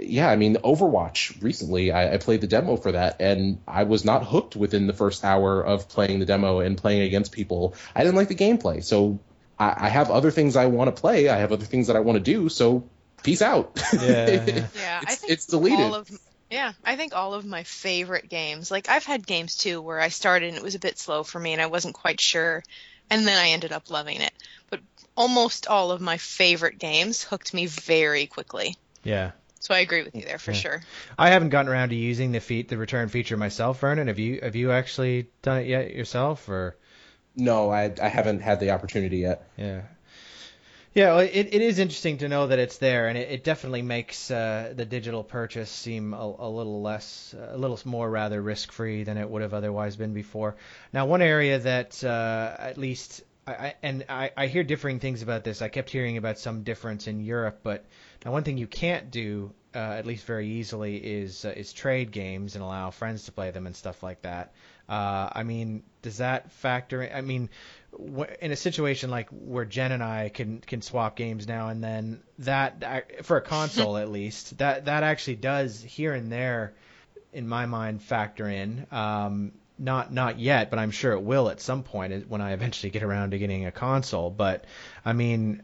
[0.07, 4.05] yeah, I mean, Overwatch recently, I, I played the demo for that, and I was
[4.05, 7.75] not hooked within the first hour of playing the demo and playing against people.
[7.95, 9.19] I didn't like the gameplay, so
[9.59, 11.29] I, I have other things I want to play.
[11.29, 12.49] I have other things that I want to do.
[12.49, 12.85] So
[13.23, 13.79] peace out.
[13.93, 14.67] Yeah, yeah.
[14.75, 15.81] Yeah, I It's- think it's deleted.
[15.81, 16.11] All of,
[16.51, 18.71] yeah, I think all of my favorite games.
[18.71, 21.39] Like I've had games too where I started and it was a bit slow for
[21.39, 22.63] me and I wasn't quite sure,
[23.09, 24.33] and then I ended up loving it.
[24.71, 24.81] But
[25.17, 28.77] almost all of my favorite games hooked me very quickly.
[29.05, 29.33] yeah.
[29.63, 30.61] So I agree with you there for Yeah.
[30.61, 30.83] sure.
[31.19, 34.09] I haven't gotten around to using the feat the return feature myself, Vernon.
[34.09, 36.77] Have you have you actually done it yet yourself or
[37.37, 39.47] no, I, I haven't had the opportunity yet.
[39.57, 39.83] yeah.
[40.95, 43.81] Yeah, well, it, it is interesting to know that it's there, and it, it definitely
[43.83, 49.05] makes uh, the digital purchase seem a, a little less, a little more rather risk-free
[49.05, 50.57] than it would have otherwise been before.
[50.93, 55.23] Now, one area that uh, at least, I, I, and I, I hear differing things
[55.23, 55.63] about this.
[55.63, 57.87] I kept hearing about some difference in Europe, but
[58.25, 62.11] now one thing you can't do, uh, at least very easily, is uh, is trade
[62.13, 64.53] games and allow friends to play them and stuff like that.
[64.89, 67.17] Uh, I mean, does that factor in?
[67.17, 67.51] I mean,
[67.93, 71.83] wh- in a situation like where Jen and I can can swap games now and
[71.83, 76.75] then, that for a console at least, that that actually does here and there,
[77.33, 78.87] in my mind, factor in.
[78.91, 82.91] Um, not not yet, but I'm sure it will at some point when I eventually
[82.91, 84.31] get around to getting a console.
[84.31, 84.65] But
[85.05, 85.63] I mean,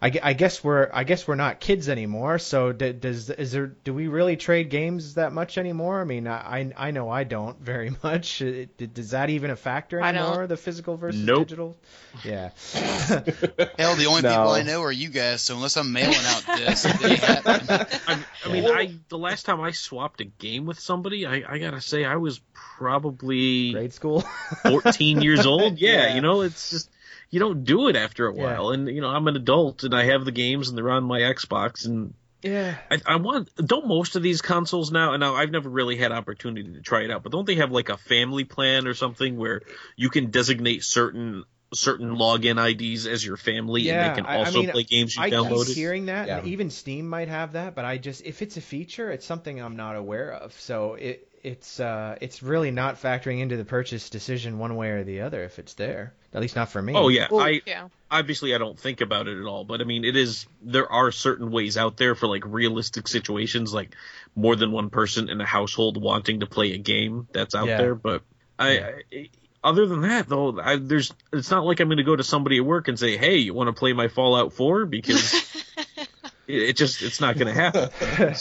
[0.00, 2.38] I, I guess we're I guess we're not kids anymore.
[2.38, 6.00] So d- does is there do we really trade games that much anymore?
[6.00, 8.42] I mean, I I know I don't very much.
[8.42, 10.46] Uh, d- Does that even a factor anymore?
[10.46, 11.38] The physical versus Nope.
[11.48, 11.76] digital?
[12.24, 12.50] Yeah.
[12.74, 14.30] Hell, the only No.
[14.30, 15.42] people I know are you guys.
[15.42, 17.66] So unless I'm mailing out this, it didn't happen.
[18.06, 21.58] I, I mean, I the last time I swapped a game with somebody, I, I
[21.58, 24.20] gotta say I was probably Grade school.
[24.62, 25.78] 14 years old.
[25.78, 26.14] Yeah, Yeah.
[26.14, 26.90] you know, it's just
[27.30, 28.42] you don't do it after a Yeah.
[28.44, 28.70] while.
[28.70, 31.20] And you know, I'm an adult and I have the games and they're on my
[31.20, 32.76] Xbox and yeah.
[32.90, 36.12] I, I want don't most of these consoles now and now I've never really had
[36.12, 39.36] opportunity to try it out, but don't they have like a family plan or something
[39.36, 39.62] where
[39.96, 44.34] you can designate certain certain login IDs as your family Yeah, and they can I-
[44.34, 45.74] I also mean, play games you I keep downloaded?
[45.74, 46.52] hearing that, and Yeah.
[46.52, 49.74] even Steam might have that, but I just if it's a feature, it's something I'm
[49.74, 50.52] not aware of.
[50.60, 55.02] So it it's uh it's really not factoring into the purchase decision one way or
[55.02, 56.14] the other if it's there.
[56.36, 56.92] At least not for me.
[56.94, 57.88] Oh yeah, Well, I Yeah.
[58.10, 61.10] obviously I don't think about it at all, but I mean it is there are
[61.10, 63.96] certain ways out there for like realistic situations like
[64.34, 67.78] more than one person in a household wanting to play a game that's out Yeah.
[67.78, 68.22] there, but
[68.58, 68.90] I, Yeah.
[69.14, 69.30] I
[69.64, 72.58] other than that though, I, there's it's not like I'm going to go to somebody
[72.58, 75.32] at work and say, "Hey, you want to play my Fallout 4?" because
[76.46, 77.88] it, it just it's not going to happen.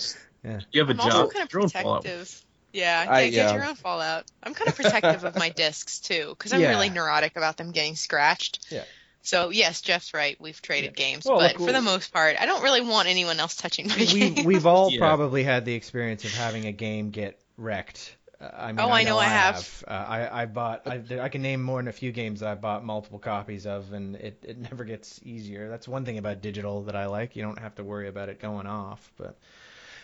[0.44, 0.60] Yeah.
[0.72, 2.04] You have a I'm also job, kind of your own Fallout.
[2.04, 2.46] protective.
[2.76, 4.26] Yeah, I- yeah, get your own Fallout.
[4.44, 6.70] I'm kind of protective of my discs too, because I'm Yeah.
[6.70, 8.66] really neurotic about them getting scratched.
[8.70, 8.84] Yeah.
[9.22, 10.40] So yes, Jeff's right.
[10.40, 13.40] We've traded games, Well, but look, for the most part, I don't really want anyone
[13.40, 14.46] else touching my we game.
[14.46, 15.00] we've all Yeah.
[15.00, 18.16] probably had the experience of having a game get wrecked.
[18.40, 19.84] Uh, I mean, Oh, I know I have.
[19.88, 20.86] Uh, I I bought.
[20.86, 23.66] I, there- I can name more than a few games that I bought multiple copies
[23.66, 25.70] of, and it, it never gets easier.
[25.70, 27.36] That's one thing about digital that I like.
[27.36, 29.12] You don't have to worry about it going off.
[29.18, 29.38] But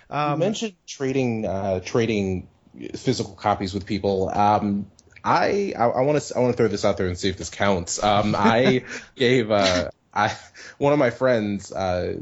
[0.10, 2.48] you um, mentioned trading uh, trading
[2.96, 4.30] physical copies with people.
[4.30, 4.88] Um,
[5.24, 7.50] I I want to I want to throw this out there and see if this
[7.50, 8.04] counts.
[8.04, 8.84] Um, I
[9.16, 10.36] gave uh, I
[10.78, 11.72] one of my friends.
[11.72, 12.20] Uh,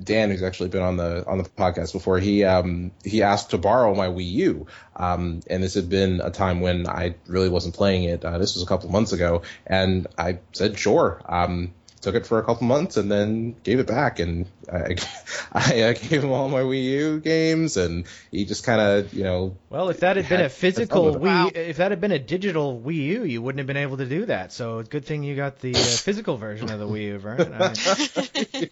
[0.00, 3.58] Dan, who's actually been on the on the podcast before, he um he asked to
[3.58, 7.74] borrow my Wii U, um and this had been a time when I really wasn't
[7.74, 8.24] playing it.
[8.24, 11.20] Uh, this was a couple months ago, and I said sure.
[11.26, 14.96] Um, took it for a couple months and then gave it back, and I
[15.52, 19.24] I uh, gave him all my Wii U games, and he just kind of you
[19.24, 21.68] know well, if that had been a physical Wii, with it.
[21.70, 24.26] if that had been a digital Wii U, you wouldn't have been able to do
[24.26, 24.52] that.
[24.52, 27.54] So it's good thing you got the uh, physical version of the Wii U, Vernon.
[27.54, 27.74] I,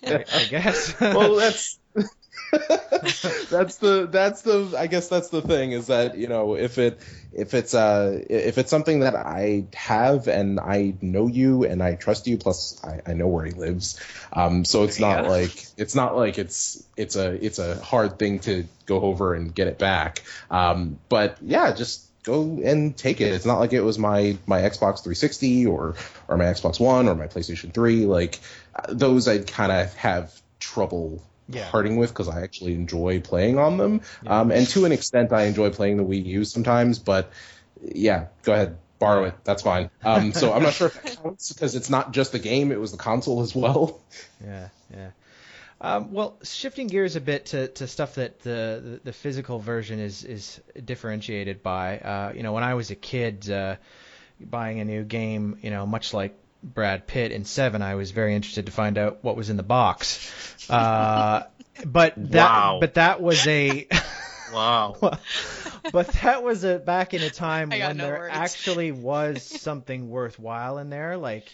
[0.06, 1.00] I, I guess.
[1.00, 1.78] well that's
[3.50, 7.00] that's the that's the I guess that's the thing is that you know if it
[7.32, 11.94] if it's uh if it's something that I have and I know you and I
[11.94, 14.00] trust you plus I, I know where he lives
[14.32, 15.30] um so it's not Yeah.
[15.30, 19.54] like it's not like it's it's a it's a hard thing to go over and
[19.54, 23.32] get it back um but yeah just go and take it.
[23.32, 25.94] It's not like it was my my Xbox 360 or
[26.28, 28.04] or my Xbox One or my PlayStation 3.
[28.04, 28.38] Like
[28.76, 31.70] uh, those, I'd kind of have trouble Yeah.
[31.70, 34.02] parting with because I actually enjoy playing on them.
[34.22, 34.40] Yeah.
[34.40, 36.98] Um, and to an extent, I enjoy playing the Wii U sometimes.
[36.98, 37.32] But
[37.82, 39.34] yeah, go ahead, borrow it.
[39.44, 39.90] That's fine.
[40.04, 42.80] Um, so I'm not sure if that counts because it's not just the game; it
[42.80, 44.00] was the console as well.
[44.42, 45.10] Yeah, yeah.
[45.82, 50.24] Um, well, shifting gears a bit to, to stuff that the, the physical version is
[50.24, 51.98] is differentiated by.
[51.98, 53.76] Uh, you know, when I was a kid, uh,
[54.40, 58.34] buying a new game, you know, much like Brad Pitt in Seven, I was very
[58.34, 60.30] interested to find out what was in the box.
[60.70, 61.44] Uh,
[61.86, 62.78] but that Wow.
[62.80, 63.86] but that was a
[64.52, 64.96] Wow.
[65.92, 68.34] but that was a back in a time when no there words.
[68.34, 71.46] actually was something worthwhile in there like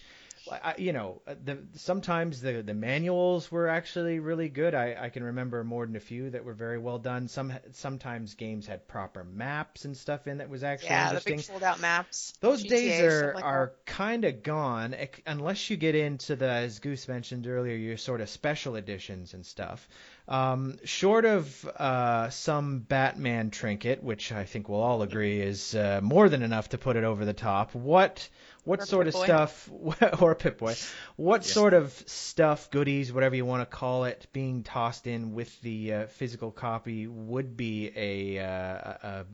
[0.51, 5.25] I, you know the sometimes the the manuals were actually really good I, I can
[5.25, 9.25] remember more than a few that were very well done some sometimes games had proper
[9.25, 12.35] maps and stuff in that was actually Yeah, the interesting big fold-out maps.
[12.41, 16.49] those GTA, days are like are kind of gone ec- unless you get into the
[16.49, 19.89] as Goose mentioned earlier your sort of special editions and stuff.
[20.29, 26.01] Um, short of uh, some Batman trinket, which I think we'll all agree is uh,
[26.03, 27.75] more than enough to put it over the top.
[27.75, 28.29] What
[28.67, 29.25] what Or sort of Pip-Boy.
[29.25, 29.71] stuff
[30.21, 30.75] or Pip Boy?
[31.17, 31.53] What Yeah.
[31.55, 35.93] sort of stuff, goodies, whatever you want to call it, being tossed in with the
[35.93, 39.27] uh, physical copy would be a, uh, a, a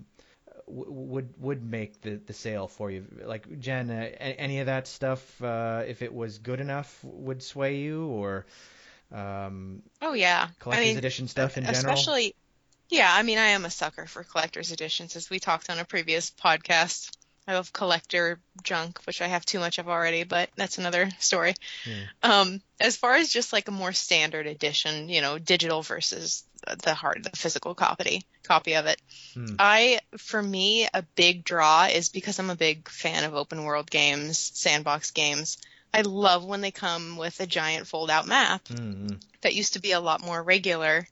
[0.69, 3.05] w- would would make the, the sale for you.
[3.25, 7.77] Like Jen, uh, any of that stuff, uh, if it was good enough, would sway
[7.79, 8.47] you, or
[9.13, 11.95] um, Oh yeah, collector's I mean, edition stuff in general.
[11.95, 12.35] especially.
[12.89, 15.85] Yeah, I mean, I am a sucker for collector's editions, as we talked on a
[15.87, 17.11] previous podcast.
[17.47, 21.55] I love collector junk, which I have too much of already, but that's another story.
[22.23, 26.45] Um, as far as just like a more standard edition, you know, digital versus
[26.85, 29.01] the hard, the physical copy copy of it.
[29.35, 29.55] Hmm.
[29.59, 33.91] I, for me, a big draw is because I'm a big fan of open world
[33.91, 35.59] games, sandbox games.
[35.93, 39.17] I love when they come with a giant fold out map Mm-hmm.
[39.43, 41.07] that used to be a lot more regular.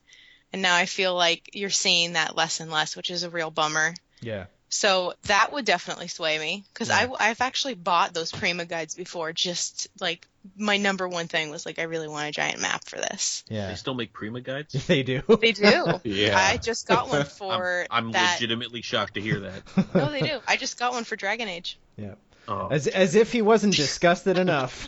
[0.53, 3.51] And now I feel like you're seeing that less and less, which is a real
[3.51, 3.93] bummer.
[4.21, 4.45] Yeah.
[4.73, 7.07] So that would definitely sway me because Yeah.
[7.19, 9.33] I I've actually bought those Prima guides before.
[9.33, 10.25] Just like
[10.57, 13.43] my number one thing was like I really want a giant map for this.
[13.49, 14.73] Yeah, they still make Prima guides.
[14.87, 15.21] They do.
[15.41, 15.99] They do.
[16.05, 16.37] Yeah.
[16.37, 18.35] I just got one for I'm, I'm that.
[18.39, 19.61] legitimately shocked to hear that.
[19.93, 20.39] No, they do.
[20.47, 21.77] I just got one for Dragon Age.
[21.97, 22.15] Yeah.
[22.47, 22.69] Oh.
[22.71, 24.87] As as if he wasn't disgusted enough.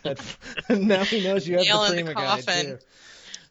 [0.69, 2.79] Now he knows you have Nail the in the Prima guide too.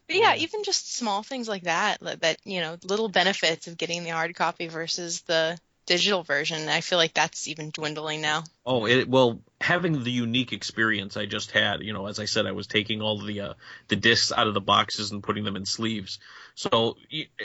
[0.07, 0.41] But yeah, Yeah.
[0.41, 4.35] even just small things like that, that you know, little benefits of getting the hard
[4.35, 6.69] copy versus the digital version.
[6.69, 8.43] I feel like that's even dwindling now.
[8.65, 12.45] Oh, it, well, having the unique experience I just had, you know, as I said,
[12.45, 13.53] I was taking all the uh,
[13.87, 16.19] the discs out of the boxes and putting them in sleeves.
[16.55, 16.97] So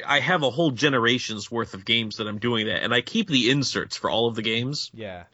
[0.06, 3.28] I have a whole generation's worth of games that I'm doing that, and I keep
[3.28, 4.90] the inserts for all of the games.
[4.94, 5.24] Yeah.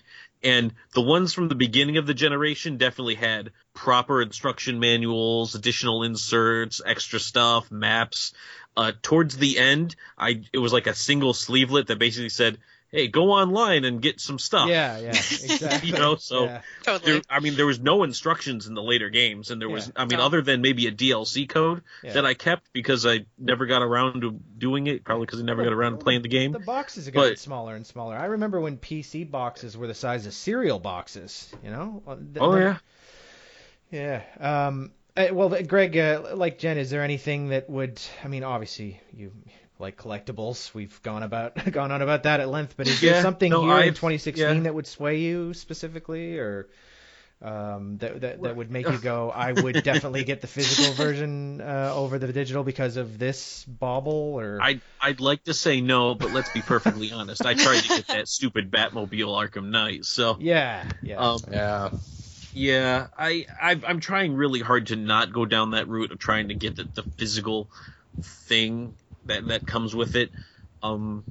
[0.44, 6.02] And the ones from the beginning of the generation definitely had proper instruction manuals, additional
[6.02, 8.34] inserts, extra stuff, maps.
[8.76, 12.58] Uh, towards the end, I it was like a single sleevelet that basically said,
[12.94, 14.98] "Hey, go online and get some stuff." Yeah.
[14.98, 15.08] Yeah.
[15.08, 15.88] Exactly.
[15.90, 16.60] You know, so- Yeah.
[16.82, 17.12] Totally.
[17.12, 19.92] There, I mean, there was no instructions in the later games, and there was, Yeah.
[19.96, 20.26] I mean, No.
[20.26, 22.12] other than maybe a DLC code Yeah.
[22.14, 25.64] that I kept because I never got around to doing it, probably because I never
[25.64, 26.52] got around to playing the game.
[26.52, 28.16] The boxes have gotten But- smaller and smaller.
[28.16, 31.50] I remember when PC boxes were the size of cereal boxes.
[31.64, 32.02] You know.
[32.06, 32.76] Well, Oh th-
[33.90, 34.66] yeah, Yeah.
[34.68, 34.92] Um.
[35.16, 38.00] uh, Well, Greg, uh, like Jen, is there anything that would?
[38.24, 39.32] I mean, obviously you
[39.78, 40.72] like collectibles.
[40.74, 42.74] We've gone about gone on about that at length.
[42.76, 44.60] But is there something no, here in I've- 2016 yeah.
[44.62, 46.68] that would sway you specifically, or
[47.42, 51.60] um, that that, that would make you go, I would definitely get the physical version
[51.60, 56.14] uh, over the digital because of this bauble, or I'd I'd like to say no,
[56.14, 57.44] but let's be perfectly honest.
[57.44, 61.90] I tried to get that stupid Batmobile Arkham Knight, so yeah, yeah, um, Yeah.
[62.56, 66.48] Yeah, I I've, I'm trying really hard to not go down that route of trying
[66.48, 67.68] to get the, the physical
[68.22, 68.94] thing
[69.26, 70.30] that that comes with it.
[70.82, 71.24] Um,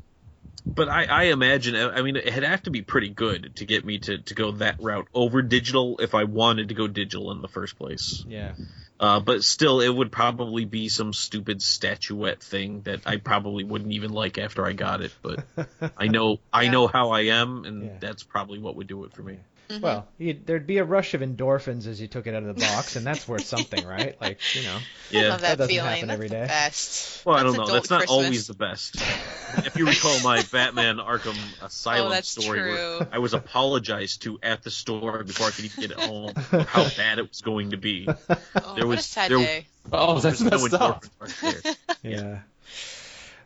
[0.75, 3.99] but I, I imagine I mean it'd have to be pretty good to get me
[3.99, 7.47] to, to go that route over digital if I wanted to go digital in the
[7.47, 8.23] first place.
[8.25, 8.53] yeah.
[8.99, 13.91] Uh, but still, it would probably be some stupid statuette thing that I probably wouldn't
[13.91, 15.11] even like after I got it.
[15.21, 15.45] But
[15.97, 17.97] I know I know how I am, and Yeah.
[17.99, 19.39] that's probably what would do it for me.
[19.69, 19.81] Mhm.
[19.81, 22.61] Well, you, there'd be a rush of endorphins as you took it out of the
[22.61, 24.15] box, and that's worth something, right?
[24.21, 24.75] Like, you know.
[24.75, 25.21] I Yeah.
[25.29, 25.89] love That that, doesn't feeling.
[25.89, 27.25] happen That's every the best.
[27.25, 27.65] Well, I don't know.
[27.67, 28.11] That's not Christmas.
[28.17, 28.95] always the best.
[29.65, 33.07] if you recall my Batman Arkham Asylum Oh, that's story, where.
[33.11, 36.67] I was apologized to at the store before I could even get it home of
[36.69, 38.07] how bad it was going to be.
[38.07, 39.65] Oh, There what a was- sad there- day.
[39.91, 41.05] Oh, that's There's no messed up.
[41.21, 41.75] endorphin rush.
[42.03, 42.39] Yeah.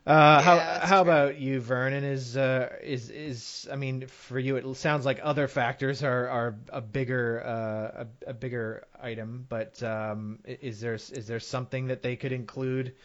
[0.07, 1.03] Uh, how Yeah, that's how true.
[1.03, 2.05] about you, Vernon?
[2.05, 6.55] Is uh is is I mean for you it sounds like other factors are are
[6.69, 12.01] a bigger uh a, a bigger item, but um is there is there something that
[12.03, 12.95] they could include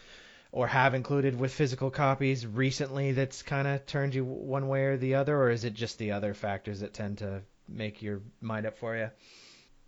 [0.53, 4.97] or have included with physical copies recently that's kind of turned you one way or
[4.99, 8.67] the other, or is it just the other factors that tend to make your mind
[8.67, 9.11] up for you?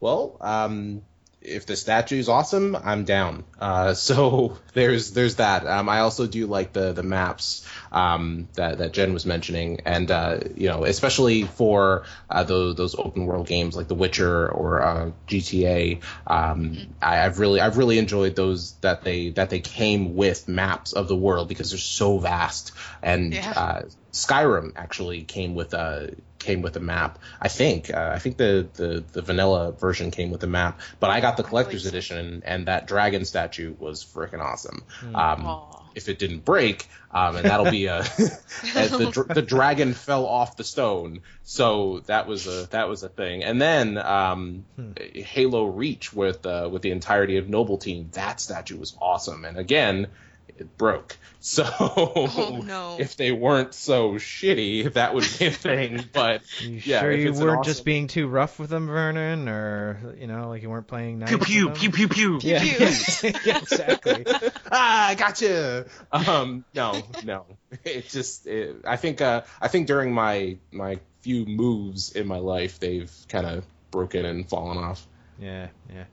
[0.01, 1.03] Well, um,
[1.45, 3.45] if the statue's awesome, I'm down.
[3.59, 5.67] Uh, so there's there's that.
[5.67, 10.11] Um, I also do like the the maps um, that that Jen was mentioning, and
[10.11, 14.83] uh, you know, especially for uh, those those open world games like The Witcher or
[14.83, 16.03] uh, GTA.
[16.27, 20.93] Um, I, I've really I've really enjoyed those that they that they came with maps
[20.93, 22.73] of the world because they're so vast.
[23.03, 23.53] And Yeah.
[23.55, 23.83] uh,
[24.13, 26.15] Skyrim actually came with a
[26.45, 27.19] came with a map.
[27.41, 31.11] I think uh, I think the, the the vanilla version came with a map, but
[31.11, 31.89] I got the collector's so.
[31.89, 34.85] edition, and that dragon statue was freaking awesome.
[35.15, 35.63] Um,
[35.95, 40.65] if it didn't break, um, and that'll be a the the dragon fell off the
[40.65, 43.43] stone, so that was a that was a thing.
[43.43, 44.65] And then um,
[44.97, 49.45] Halo Reach with uh, with the entirety of Noble Team, that statue was awesome.
[49.45, 50.09] And again,
[50.49, 51.17] it broke.
[51.41, 52.97] So Oh, no.
[52.99, 56.05] if they weren't so shitty, that would be a thing.
[56.13, 58.87] But You Yeah, sure if you it's weren't awesome- just being too rough with them,
[58.87, 61.29] Vernon, or you know, like you weren't playing nice?
[61.45, 62.39] Pew with pew pew pew pew.
[62.43, 63.31] Yeah, Pew.
[63.45, 64.25] yeah, exactly.
[64.71, 65.87] ah, I gotcha.
[66.13, 67.47] Um, no, no.
[67.85, 72.39] It just, it, I think, uh, I think during my my few moves in my
[72.39, 75.07] life, they've kind of broken and fallen off.
[75.39, 76.05] Yeah, yeah.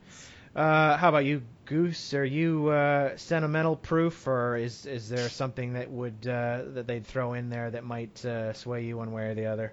[0.56, 2.14] Uh, how about you, Goose?
[2.14, 7.08] Are you uh, sentimental proof, or is is there something that would uh, that they'd
[7.08, 9.72] throw in there that might uh, sway you one way or the other?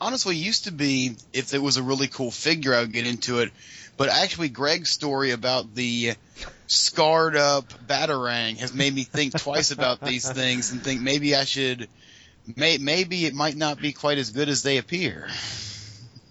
[0.00, 3.40] honestly used to be if it was a really cool figure I would get into
[3.40, 3.52] it.
[3.96, 6.14] But actually Greg's story about the
[6.66, 11.44] scarred up batarang has made me think twice about these things and think maybe I
[11.44, 11.88] should
[12.56, 15.28] may, maybe it might not be quite as good as they appear.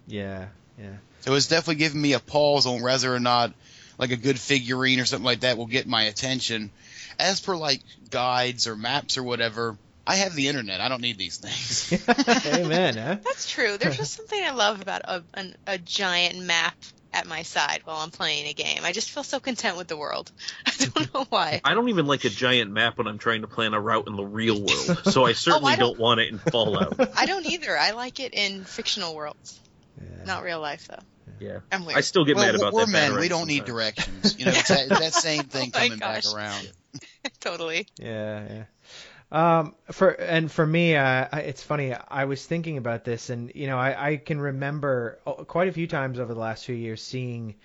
[0.08, 0.48] Yeah,
[0.80, 0.98] yeah.
[1.22, 3.54] So it's definitely giving me a pause on whether or not
[4.00, 6.72] like a good figurine or something like that will get my attention.
[7.20, 9.78] As for like guides or maps or whatever,
[10.08, 10.82] I have the internet.
[10.82, 12.08] I don't need these things.
[12.48, 12.96] Amen.
[12.96, 13.18] Huh?
[13.24, 13.78] That's true.
[13.78, 16.76] There's just something I love about a, an, a giant map
[17.12, 18.82] at my side while I'm playing a game.
[18.84, 20.32] I just feel so content with the world.
[20.66, 21.60] I don't know why.
[21.66, 24.16] I don't even like a giant map when I'm trying to plan a route in
[24.16, 27.18] the real world, so I certainly oh, don't- don't want it in Fallout.
[27.18, 27.78] I don't either.
[27.78, 29.60] I like it in fictional worlds,
[30.00, 30.24] Yeah.
[30.26, 31.04] not real life though.
[31.40, 31.98] Yeah, I'm weird.
[31.98, 32.92] I still get well, mad about we're that.
[32.92, 33.20] men.
[33.20, 34.38] We don't need directions.
[34.38, 36.72] You know, it's that, that same thing Oh my coming back around.
[37.40, 37.88] totally.
[38.00, 38.64] Yeah, yeah.
[39.32, 41.94] Um, for and for me, uh, it's funny.
[41.94, 45.72] I was thinking about this, and you know, I, I can remember uh, quite a
[45.72, 47.56] few times over the last few years seeing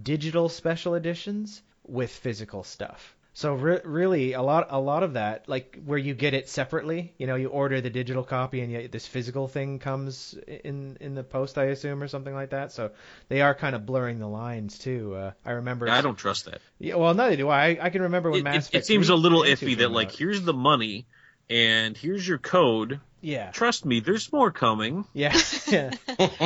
[0.00, 3.13] digital special editions with physical stuff.
[3.36, 7.14] So re- really, a lot, a lot of that, like where you get it separately.
[7.18, 11.16] You know, you order the digital copy, and yet this physical thing comes in in
[11.16, 12.70] the post, I assume, or something like that.
[12.70, 12.92] So
[13.28, 15.16] they are kind of blurring the lines too.
[15.16, 15.88] Uh, I remember.
[15.88, 16.60] I don't trust that.
[16.78, 17.76] Yeah, well, neither do I.
[17.80, 20.14] I can remember when It, Mass it, it seems a little iffy that like out.
[20.14, 21.06] here's the money
[21.50, 23.00] and here's your code.
[23.24, 23.50] Yeah.
[23.52, 25.06] Trust me, there's more coming.
[25.14, 25.36] Yeah.
[25.68, 25.90] yeah.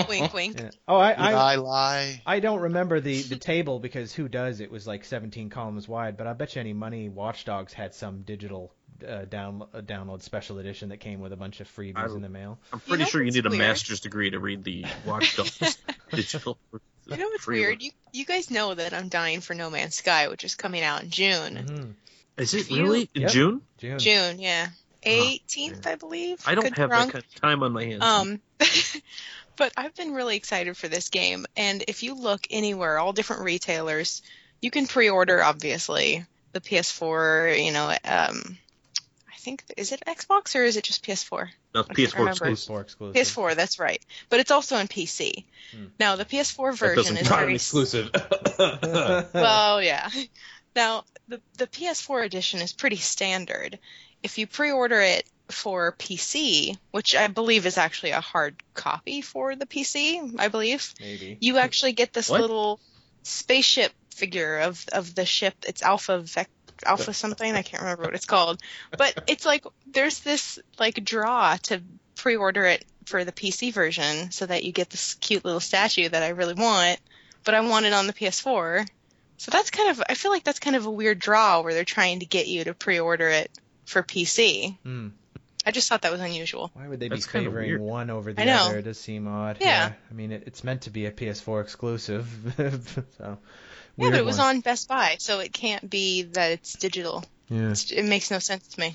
[0.09, 0.61] wink, wink.
[0.61, 0.70] yeah.
[0.87, 2.22] Oh, I, I lie, lie.
[2.24, 4.61] I don't remember the the table because who does?
[4.61, 7.95] It was like 17 columns wide, but I bet you any money Watch Dogs had
[7.95, 8.72] some digital
[9.07, 12.22] uh, down uh, download special edition that came with a bunch of freebies I- in
[12.22, 12.59] the mail.
[12.72, 15.79] I'm pretty know sure you what's need a master's degree to read the Watch Dogs
[16.12, 16.59] digital.
[16.72, 17.61] You know what's freely.
[17.66, 17.83] weird?
[17.83, 21.03] You you guys know that I'm dying for No Man's Sky, which is coming out
[21.03, 21.55] in June.
[21.57, 21.95] Mhm.
[22.41, 23.31] Is it If you- really in Yep.
[23.33, 23.62] June?
[23.79, 23.99] June.
[23.99, 24.68] June, yeah,
[25.05, 26.42] 18th, I believe.
[26.46, 27.07] I don't Could have wrong.
[27.07, 28.03] that kind of time on my hands.
[28.03, 28.40] Um,
[29.57, 33.42] but I've been really excited for this game, and if you look anywhere, all different
[33.42, 34.22] retailers,
[34.61, 35.42] you can pre-order.
[35.42, 37.64] Obviously, the PS4.
[37.64, 38.59] You know, um,
[39.32, 41.49] I think is it Xbox or is it just PS4?
[41.74, 42.74] no, it's I can't PS4 exclusive.
[42.74, 43.14] PS4 exclusive.
[43.14, 44.05] PS4, that's right.
[44.28, 45.44] But it's also on PC.
[45.72, 45.84] Hmm.
[45.99, 47.30] Now the PS4 version doesn't is count.
[47.30, 48.11] Not an very exclusive.
[49.34, 50.09] well, yeah.
[50.74, 53.78] Now, the the PS4 edition is pretty standard.
[54.22, 59.56] If you pre-order it for PC, which I believe is actually a hard copy for
[59.56, 61.38] the PC, I believe, Maybe.
[61.40, 62.40] you actually get this What?
[62.40, 62.80] little
[63.22, 65.54] spaceship figure of of the ship.
[65.66, 66.48] It's Alpha Vec
[66.84, 67.54] Alpha something.
[67.54, 68.60] I can't remember what it's called.
[68.96, 71.80] But it's like there's this like draw to
[72.16, 76.22] pre-order it for the PC version so that you get this cute little statue that
[76.22, 77.00] I really want,
[77.44, 78.86] but I want it on the PS4.
[79.38, 81.84] So that's kind of I feel like that's kind of a weird draw where they're
[81.84, 83.50] trying to get you to pre-order it
[83.89, 84.76] for PC.
[84.82, 85.09] Hmm.
[85.66, 86.70] I just thought that was unusual.
[86.74, 88.78] Why would they That's be kinda favoring one over the other?
[88.78, 89.59] It does seem odd.
[89.61, 89.93] Yeah.
[90.11, 92.26] I mean, it, it's meant to be a PS4 exclusive.
[93.18, 93.39] so.
[93.97, 94.57] Yeah, but it was one.
[94.57, 97.24] on Best Buy, so it can't be that it's digital.
[97.49, 97.70] Yeah.
[97.70, 98.95] It's, it makes no sense to me.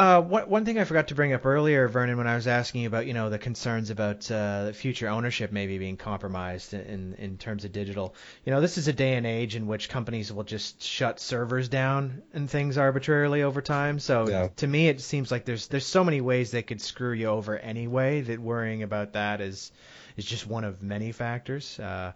[0.00, 2.80] Uh, one, one thing I forgot to bring up earlier, Vernon, when I was asking
[2.80, 7.36] you about, you know, the concerns about uh, future ownership maybe being compromised in in
[7.36, 8.14] terms of digital.
[8.46, 11.68] You know, this is a day and age in which companies will just shut servers
[11.68, 13.98] down and things arbitrarily over time.
[13.98, 14.48] So Yeah.
[14.56, 17.58] to me, it seems like there's there's so many ways they could screw you over
[17.58, 19.70] anyway that worrying about that is
[20.16, 21.78] is just one of many factors.
[21.78, 22.12] Uh,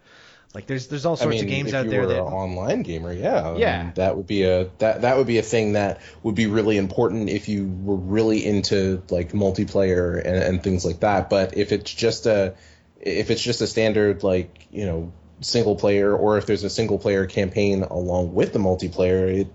[0.55, 3.13] like there's there's all I sorts mean, of games out there that an online gamer,
[3.13, 3.77] yeah, I Yeah.
[3.77, 6.77] mean, that would be a that that would be a thing that would be really
[6.77, 11.31] important if you were really into like multiplayer and, and things like that.
[11.31, 12.55] But if it's just a
[13.01, 16.99] if it's just a standard like you know single player, or if there's a single
[16.99, 19.49] player campaign along with the multiplayer, it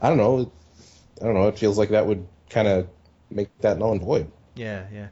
[0.00, 0.52] I don't know,
[1.20, 1.48] I don't know.
[1.48, 2.88] It feels like that would kind of
[3.30, 4.30] make that null and void.
[4.54, 5.08] Yeah, yeah.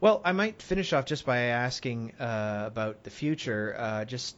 [0.00, 3.74] Well, I might finish off just by asking uh, about the future.
[3.78, 4.36] Uh, just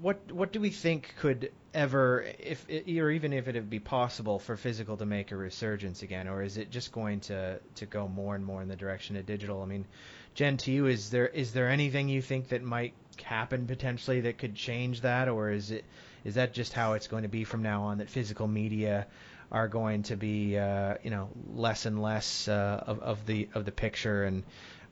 [0.00, 4.56] what what do we think could ever, if or even if it'd be possible for
[4.56, 8.34] physical to make a resurgence again, or is it just going to to go more
[8.34, 9.62] and more in the direction of digital?
[9.62, 9.86] I mean,
[10.34, 14.38] Jen, to you, is there is there anything you think that might happen potentially that
[14.38, 15.84] could change that, or is it
[16.24, 17.98] is that just how it's going to be from now on?
[17.98, 19.06] That physical media
[19.52, 23.64] are going to be uh, you know less and less uh, of, of the of
[23.64, 24.42] the picture and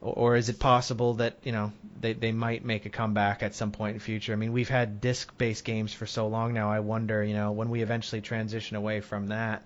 [0.00, 3.72] or is it possible that you know they, they might make a comeback at some
[3.72, 4.32] point in the future?
[4.32, 6.70] I mean, we've had disc-based games for so long now.
[6.70, 9.62] I wonder, you know, when we eventually transition away from that,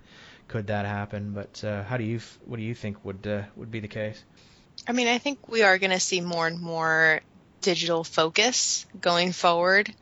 [0.49, 1.33] could that happen?
[1.33, 4.23] But uh, how do you what do you think would uh, would be the case?
[4.87, 7.21] I mean, I think we are going to see more and more
[7.61, 9.93] digital focus going forward,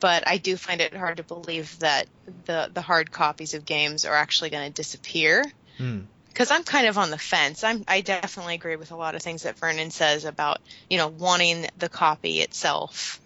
[0.00, 2.06] but I do find it hard to believe that
[2.46, 5.44] the the hard copies of games are actually going to disappear.
[5.78, 6.00] Hmm.
[6.34, 7.64] Because I'm kind of on the fence.
[7.64, 10.58] I'm I definitely agree with a lot of things that Vernon says about
[10.90, 13.20] you know wanting the copy itself,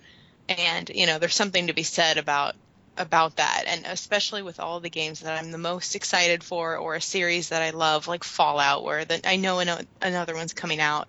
[0.49, 2.55] and you know there's something to be said about
[2.99, 6.97] about that and especially with all the games that I'm the most excited for or
[6.97, 9.61] a series that I love like Fallout where I know
[10.03, 11.09] another one's coming out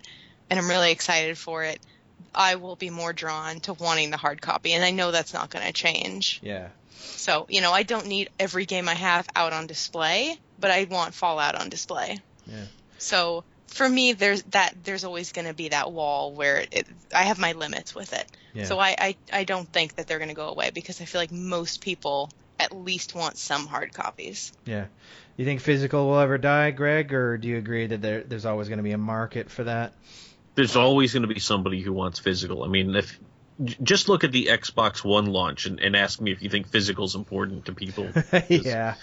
[0.50, 1.80] and I'm really excited for it
[2.34, 5.50] I will be more drawn to wanting the hard copy and I know that's not
[5.50, 6.70] going to change Yeah.
[7.00, 10.86] So you know I don't need every game I have out on display but I
[10.90, 12.66] want Fallout on display Yeah.
[12.98, 17.24] so for me there's that there's always going to be that wall where it, I
[17.24, 18.66] have my limits with it Yeah.
[18.66, 21.22] so I, I, I don't think that they're going to go away because I feel
[21.22, 22.30] like most people
[22.60, 24.52] at least want some hard copies.
[24.66, 24.88] Yeah.
[25.38, 28.68] You think physical will ever die, Greg, or do you agree that there, there's always
[28.68, 29.94] going to be a market for that?
[30.56, 32.66] There's always going to be somebody who wants physical.
[32.66, 33.18] I mean, if j-
[33.84, 37.16] just look at the Xbox One launch and, and ask me if you think physical's
[37.16, 38.08] important to people.
[38.48, 38.96] yeah.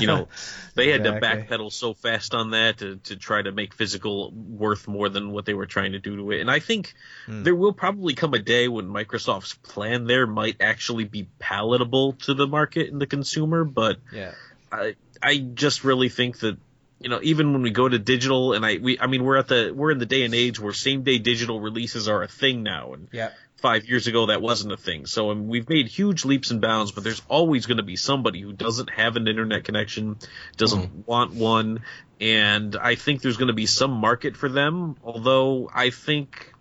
[0.00, 0.28] You know,
[0.74, 1.46] they had Exactly.
[1.46, 5.30] to backpedal so fast on that to, to try to make physical worth more than
[5.32, 6.40] what they were trying to do to it.
[6.40, 6.94] And I think
[7.26, 7.42] Hmm.
[7.42, 12.32] there will probably come a day when Microsoft's plan there might actually be palatable to
[12.34, 14.32] the market and the consumer, but yeah.
[14.72, 16.56] I I just really think that
[17.00, 19.48] you know even when we go to digital and I we I mean we're at
[19.48, 22.62] the we're in the day and age where same day digital releases are a thing
[22.62, 23.30] now and Yeah.
[23.58, 25.06] Five years ago that wasn't a thing.
[25.06, 28.40] So um, we've made huge leaps and bounds but there's always going to be somebody
[28.40, 30.16] who doesn't have an internet connection
[30.56, 31.82] doesn't want one
[32.20, 36.52] and I think there's going to be some market for them although I think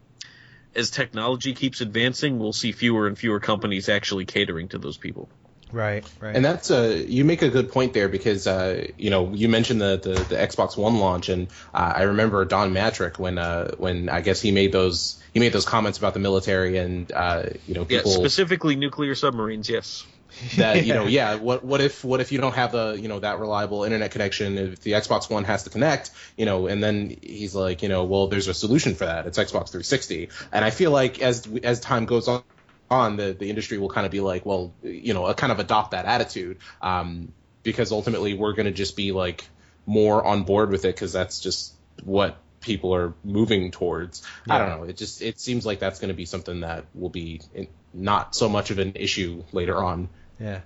[0.75, 5.29] as technology keeps advancing we'll see fewer and fewer companies actually catering to those people
[5.72, 6.09] Right.
[6.20, 6.36] Right.
[6.36, 9.82] And that's uh you make a good point there because uh you know you mentioned
[9.82, 14.09] the the, the Xbox One launch and uh, I remember Don Mattrick when uh when
[14.09, 17.74] I guess he made those he made those comments about the military and uh you
[17.74, 20.05] know yeah specifically nuclear submarines yes
[20.57, 23.20] that you know yeah what what if what if you don't have the you know
[23.20, 27.18] that reliable internet connection if the Xbox One has to connect you know and then
[27.22, 30.70] he's like you know well there's a solution for that it's Xbox 360 and I
[30.70, 32.43] feel like as as time goes on
[32.89, 35.91] on the the industry will kind of be like well you know kind of adopt
[35.91, 37.31] that attitude um
[37.63, 39.43] because ultimately we're going to just be like
[39.85, 41.73] more on board with it because that's just
[42.03, 44.23] what people are moving towards.
[44.49, 44.83] I don't know.
[44.83, 48.35] It just it seems like that's going to be something that will be in, not
[48.35, 50.09] so much of an issue later on
[50.39, 50.61] Yeah.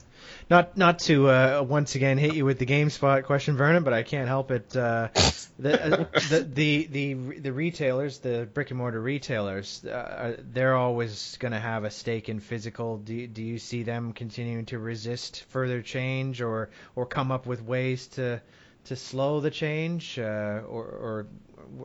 [0.50, 4.04] Not not to uh, once again hit you with the GameStop question, Vernon, but I
[4.04, 4.76] can't help it.
[4.76, 5.08] Uh,
[5.60, 11.38] the, uh, the the the the retailers, the brick and mortar retailers, uh, they're always
[11.40, 12.98] going to have a stake in physical.
[12.98, 17.64] Do do you see them continuing to resist further change, or or come up with
[17.64, 18.42] ways to
[18.86, 21.28] to slow the change, uh, or or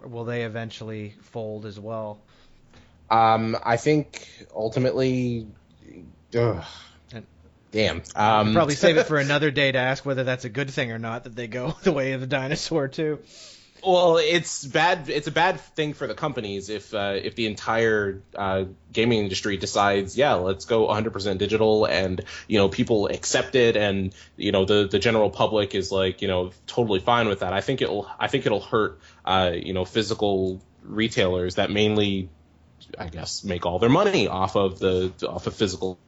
[0.08, 2.18] will they eventually fold as well?
[3.10, 5.46] Um, I think ultimately,
[6.36, 6.64] ugh,
[7.70, 8.02] damn.
[8.14, 10.98] Um, Probably save it for another day to ask whether that's a good thing or
[10.98, 13.20] not that they go the way of the dinosaur too.
[13.86, 15.08] Well, it's bad.
[15.08, 19.58] It's a bad thing for the companies if uh, if the entire uh, gaming industry
[19.58, 24.64] decides, yeah, let's go 100% digital, and you know people accept it, and you know
[24.64, 27.52] the the general public is like you know totally fine with that.
[27.52, 32.28] I think it'll I think it'll hurt uh, you know physical retailers that mainly,
[32.98, 35.98] I guess, make all their money off of the off of physical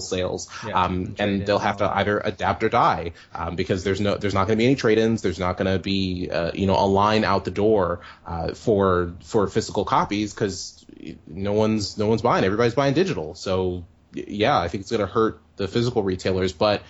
[0.00, 4.16] sales, Yeah, um, and they'll have to either adapt or die um, because there's no
[4.16, 5.22] there's not going to be any trade-ins.
[5.22, 9.14] There's not going to be uh, you know a line out the door uh, for
[9.22, 10.84] for physical copies because
[11.26, 12.44] no one's no one's buying.
[12.44, 13.34] Everybody's buying digital.
[13.34, 16.82] So yeah, I think it's going to hurt the physical retailers, but.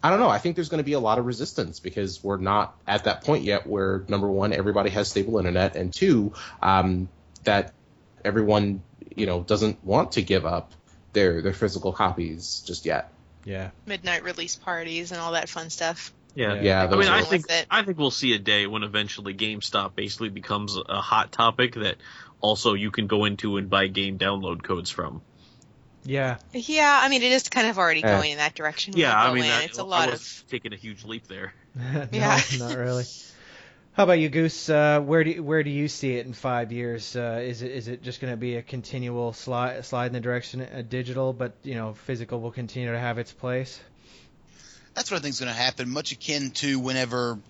[0.00, 0.28] I don't know.
[0.28, 3.24] I think there's going to be a lot of resistance because we're not at that
[3.24, 7.08] point yet where number one, everybody has stable internet, and two, um,
[7.42, 7.74] that
[8.24, 8.82] everyone
[9.16, 10.72] you know doesn't want to give up
[11.18, 13.10] their their physical copies just yet.
[13.44, 13.70] Yeah.
[13.86, 16.12] Midnight release parties and all that fun stuff.
[16.34, 16.54] Yeah.
[16.54, 16.62] Yeah.
[16.62, 17.66] Yeah, I mean, I think it.
[17.70, 21.96] I think we'll see a day when eventually GameStop basically becomes a hot topic that
[22.40, 25.22] also you can go into and buy game download codes from.
[26.04, 26.36] Yeah.
[26.52, 28.92] Yeah, I mean, it is kind of already going in that direction.
[28.92, 29.50] when Yeah, I I go mean, in.
[29.50, 30.50] that, it's a lot was of.
[30.50, 31.52] taking a huge leap there.
[31.74, 32.40] no, Yeah.
[32.58, 33.04] not really.
[33.98, 34.68] How about you, Goose?
[34.68, 37.16] Uh, where do you, where do you see it in five years?
[37.16, 40.20] Uh, is it is it just going to be a continual slide slide in the
[40.20, 43.80] direction of digital, but you know physical will continue to have its place?
[44.94, 47.40] That's what I think is going to happen, much akin to whenever,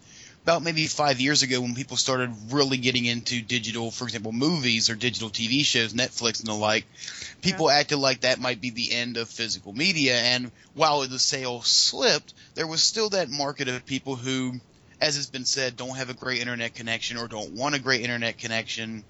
[0.43, 4.89] about maybe five years ago, when people started really getting into digital, for example, movies
[4.89, 6.87] or digital TV shows, Netflix and the like.
[7.43, 11.67] People acted like that might be the end of physical media, and while the sales
[11.67, 14.55] slipped, there was still that market of people who,
[15.01, 18.03] as has been said, don't have a great internet connection or don't want a great
[18.03, 19.05] internet connection.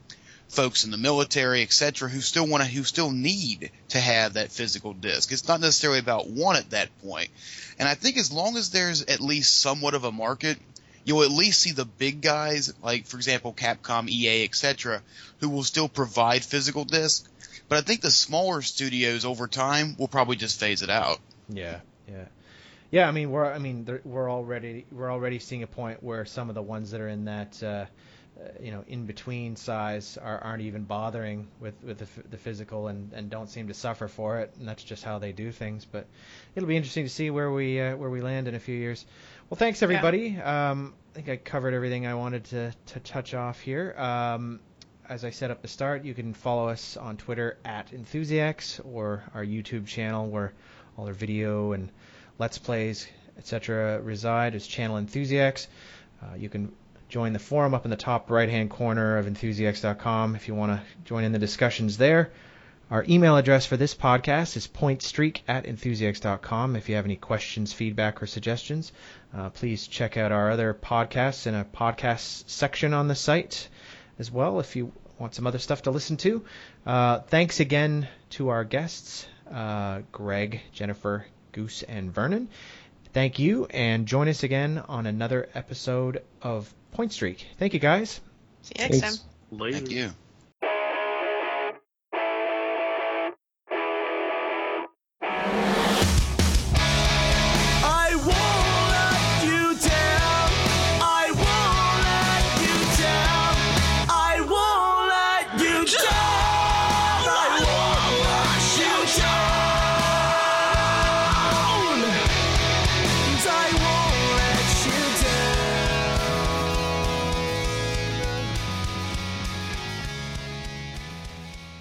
[0.49, 4.51] Folks in the military, etc., who still want to, who still need to have that
[4.51, 5.31] physical disc.
[5.31, 7.29] It's not necessarily about one at that point.
[7.79, 10.57] And I think as long as there's at least somewhat of a market,
[11.05, 15.03] you'll at least see the big guys, like for example Capcom, EA, etc.,
[15.41, 17.29] who will still provide physical disc.
[17.69, 21.19] But I think the smaller studios over time will probably just phase it out.
[21.49, 22.25] Yeah, yeah,
[22.91, 23.09] yeah.
[23.09, 26.55] I mean, we're I mean we're already we're already seeing a point where some of
[26.55, 27.67] the ones that are in that uh,
[28.39, 32.37] uh, you know in between size are, aren't even bothering with with the, f- the
[32.37, 35.51] physical and, and don't seem to suffer for it, and that's just how they do
[35.51, 35.85] things.
[35.85, 36.07] But
[36.55, 39.05] it'll be interesting to see where we uh, where we land in a few years.
[39.51, 40.39] Well, thanks everybody.
[40.39, 43.95] Um, I think I covered everything I wanted to to touch off here.
[43.99, 44.61] Um,
[45.09, 49.25] as I said up the start, you can follow us on Twitter at Enthusiacs or
[49.35, 50.53] our YouTube channel where
[50.97, 51.91] all our video and
[52.39, 54.01] Let's Plays, etc.
[54.01, 55.69] reside as Channel enthusiasts.
[56.23, 56.73] Uh, you can
[57.09, 60.73] join the forum up in the top right hand corner of enthusiacs.com if you want
[60.73, 62.31] to join in the discussions there.
[62.91, 66.77] Our email address for this podcast is pointstreak at enthusiacs.com.
[66.77, 68.93] If you have any questions, feedback, or suggestions,
[69.37, 73.69] uh, please check out our other podcasts in a podcast section on the site
[74.19, 76.45] as well if you want some other stuff to listen to.
[76.87, 82.49] Uh, thanks again to our guests, uh, Greg, Jennifer, Goose, and Vernon.
[83.13, 87.47] Thank you, and join us again on another episode of Point Streak.
[87.59, 88.21] Thank you, guys.
[88.63, 89.19] See you next Thanks.
[89.19, 89.27] time.
[89.51, 89.77] Later.
[89.79, 90.11] Thank you.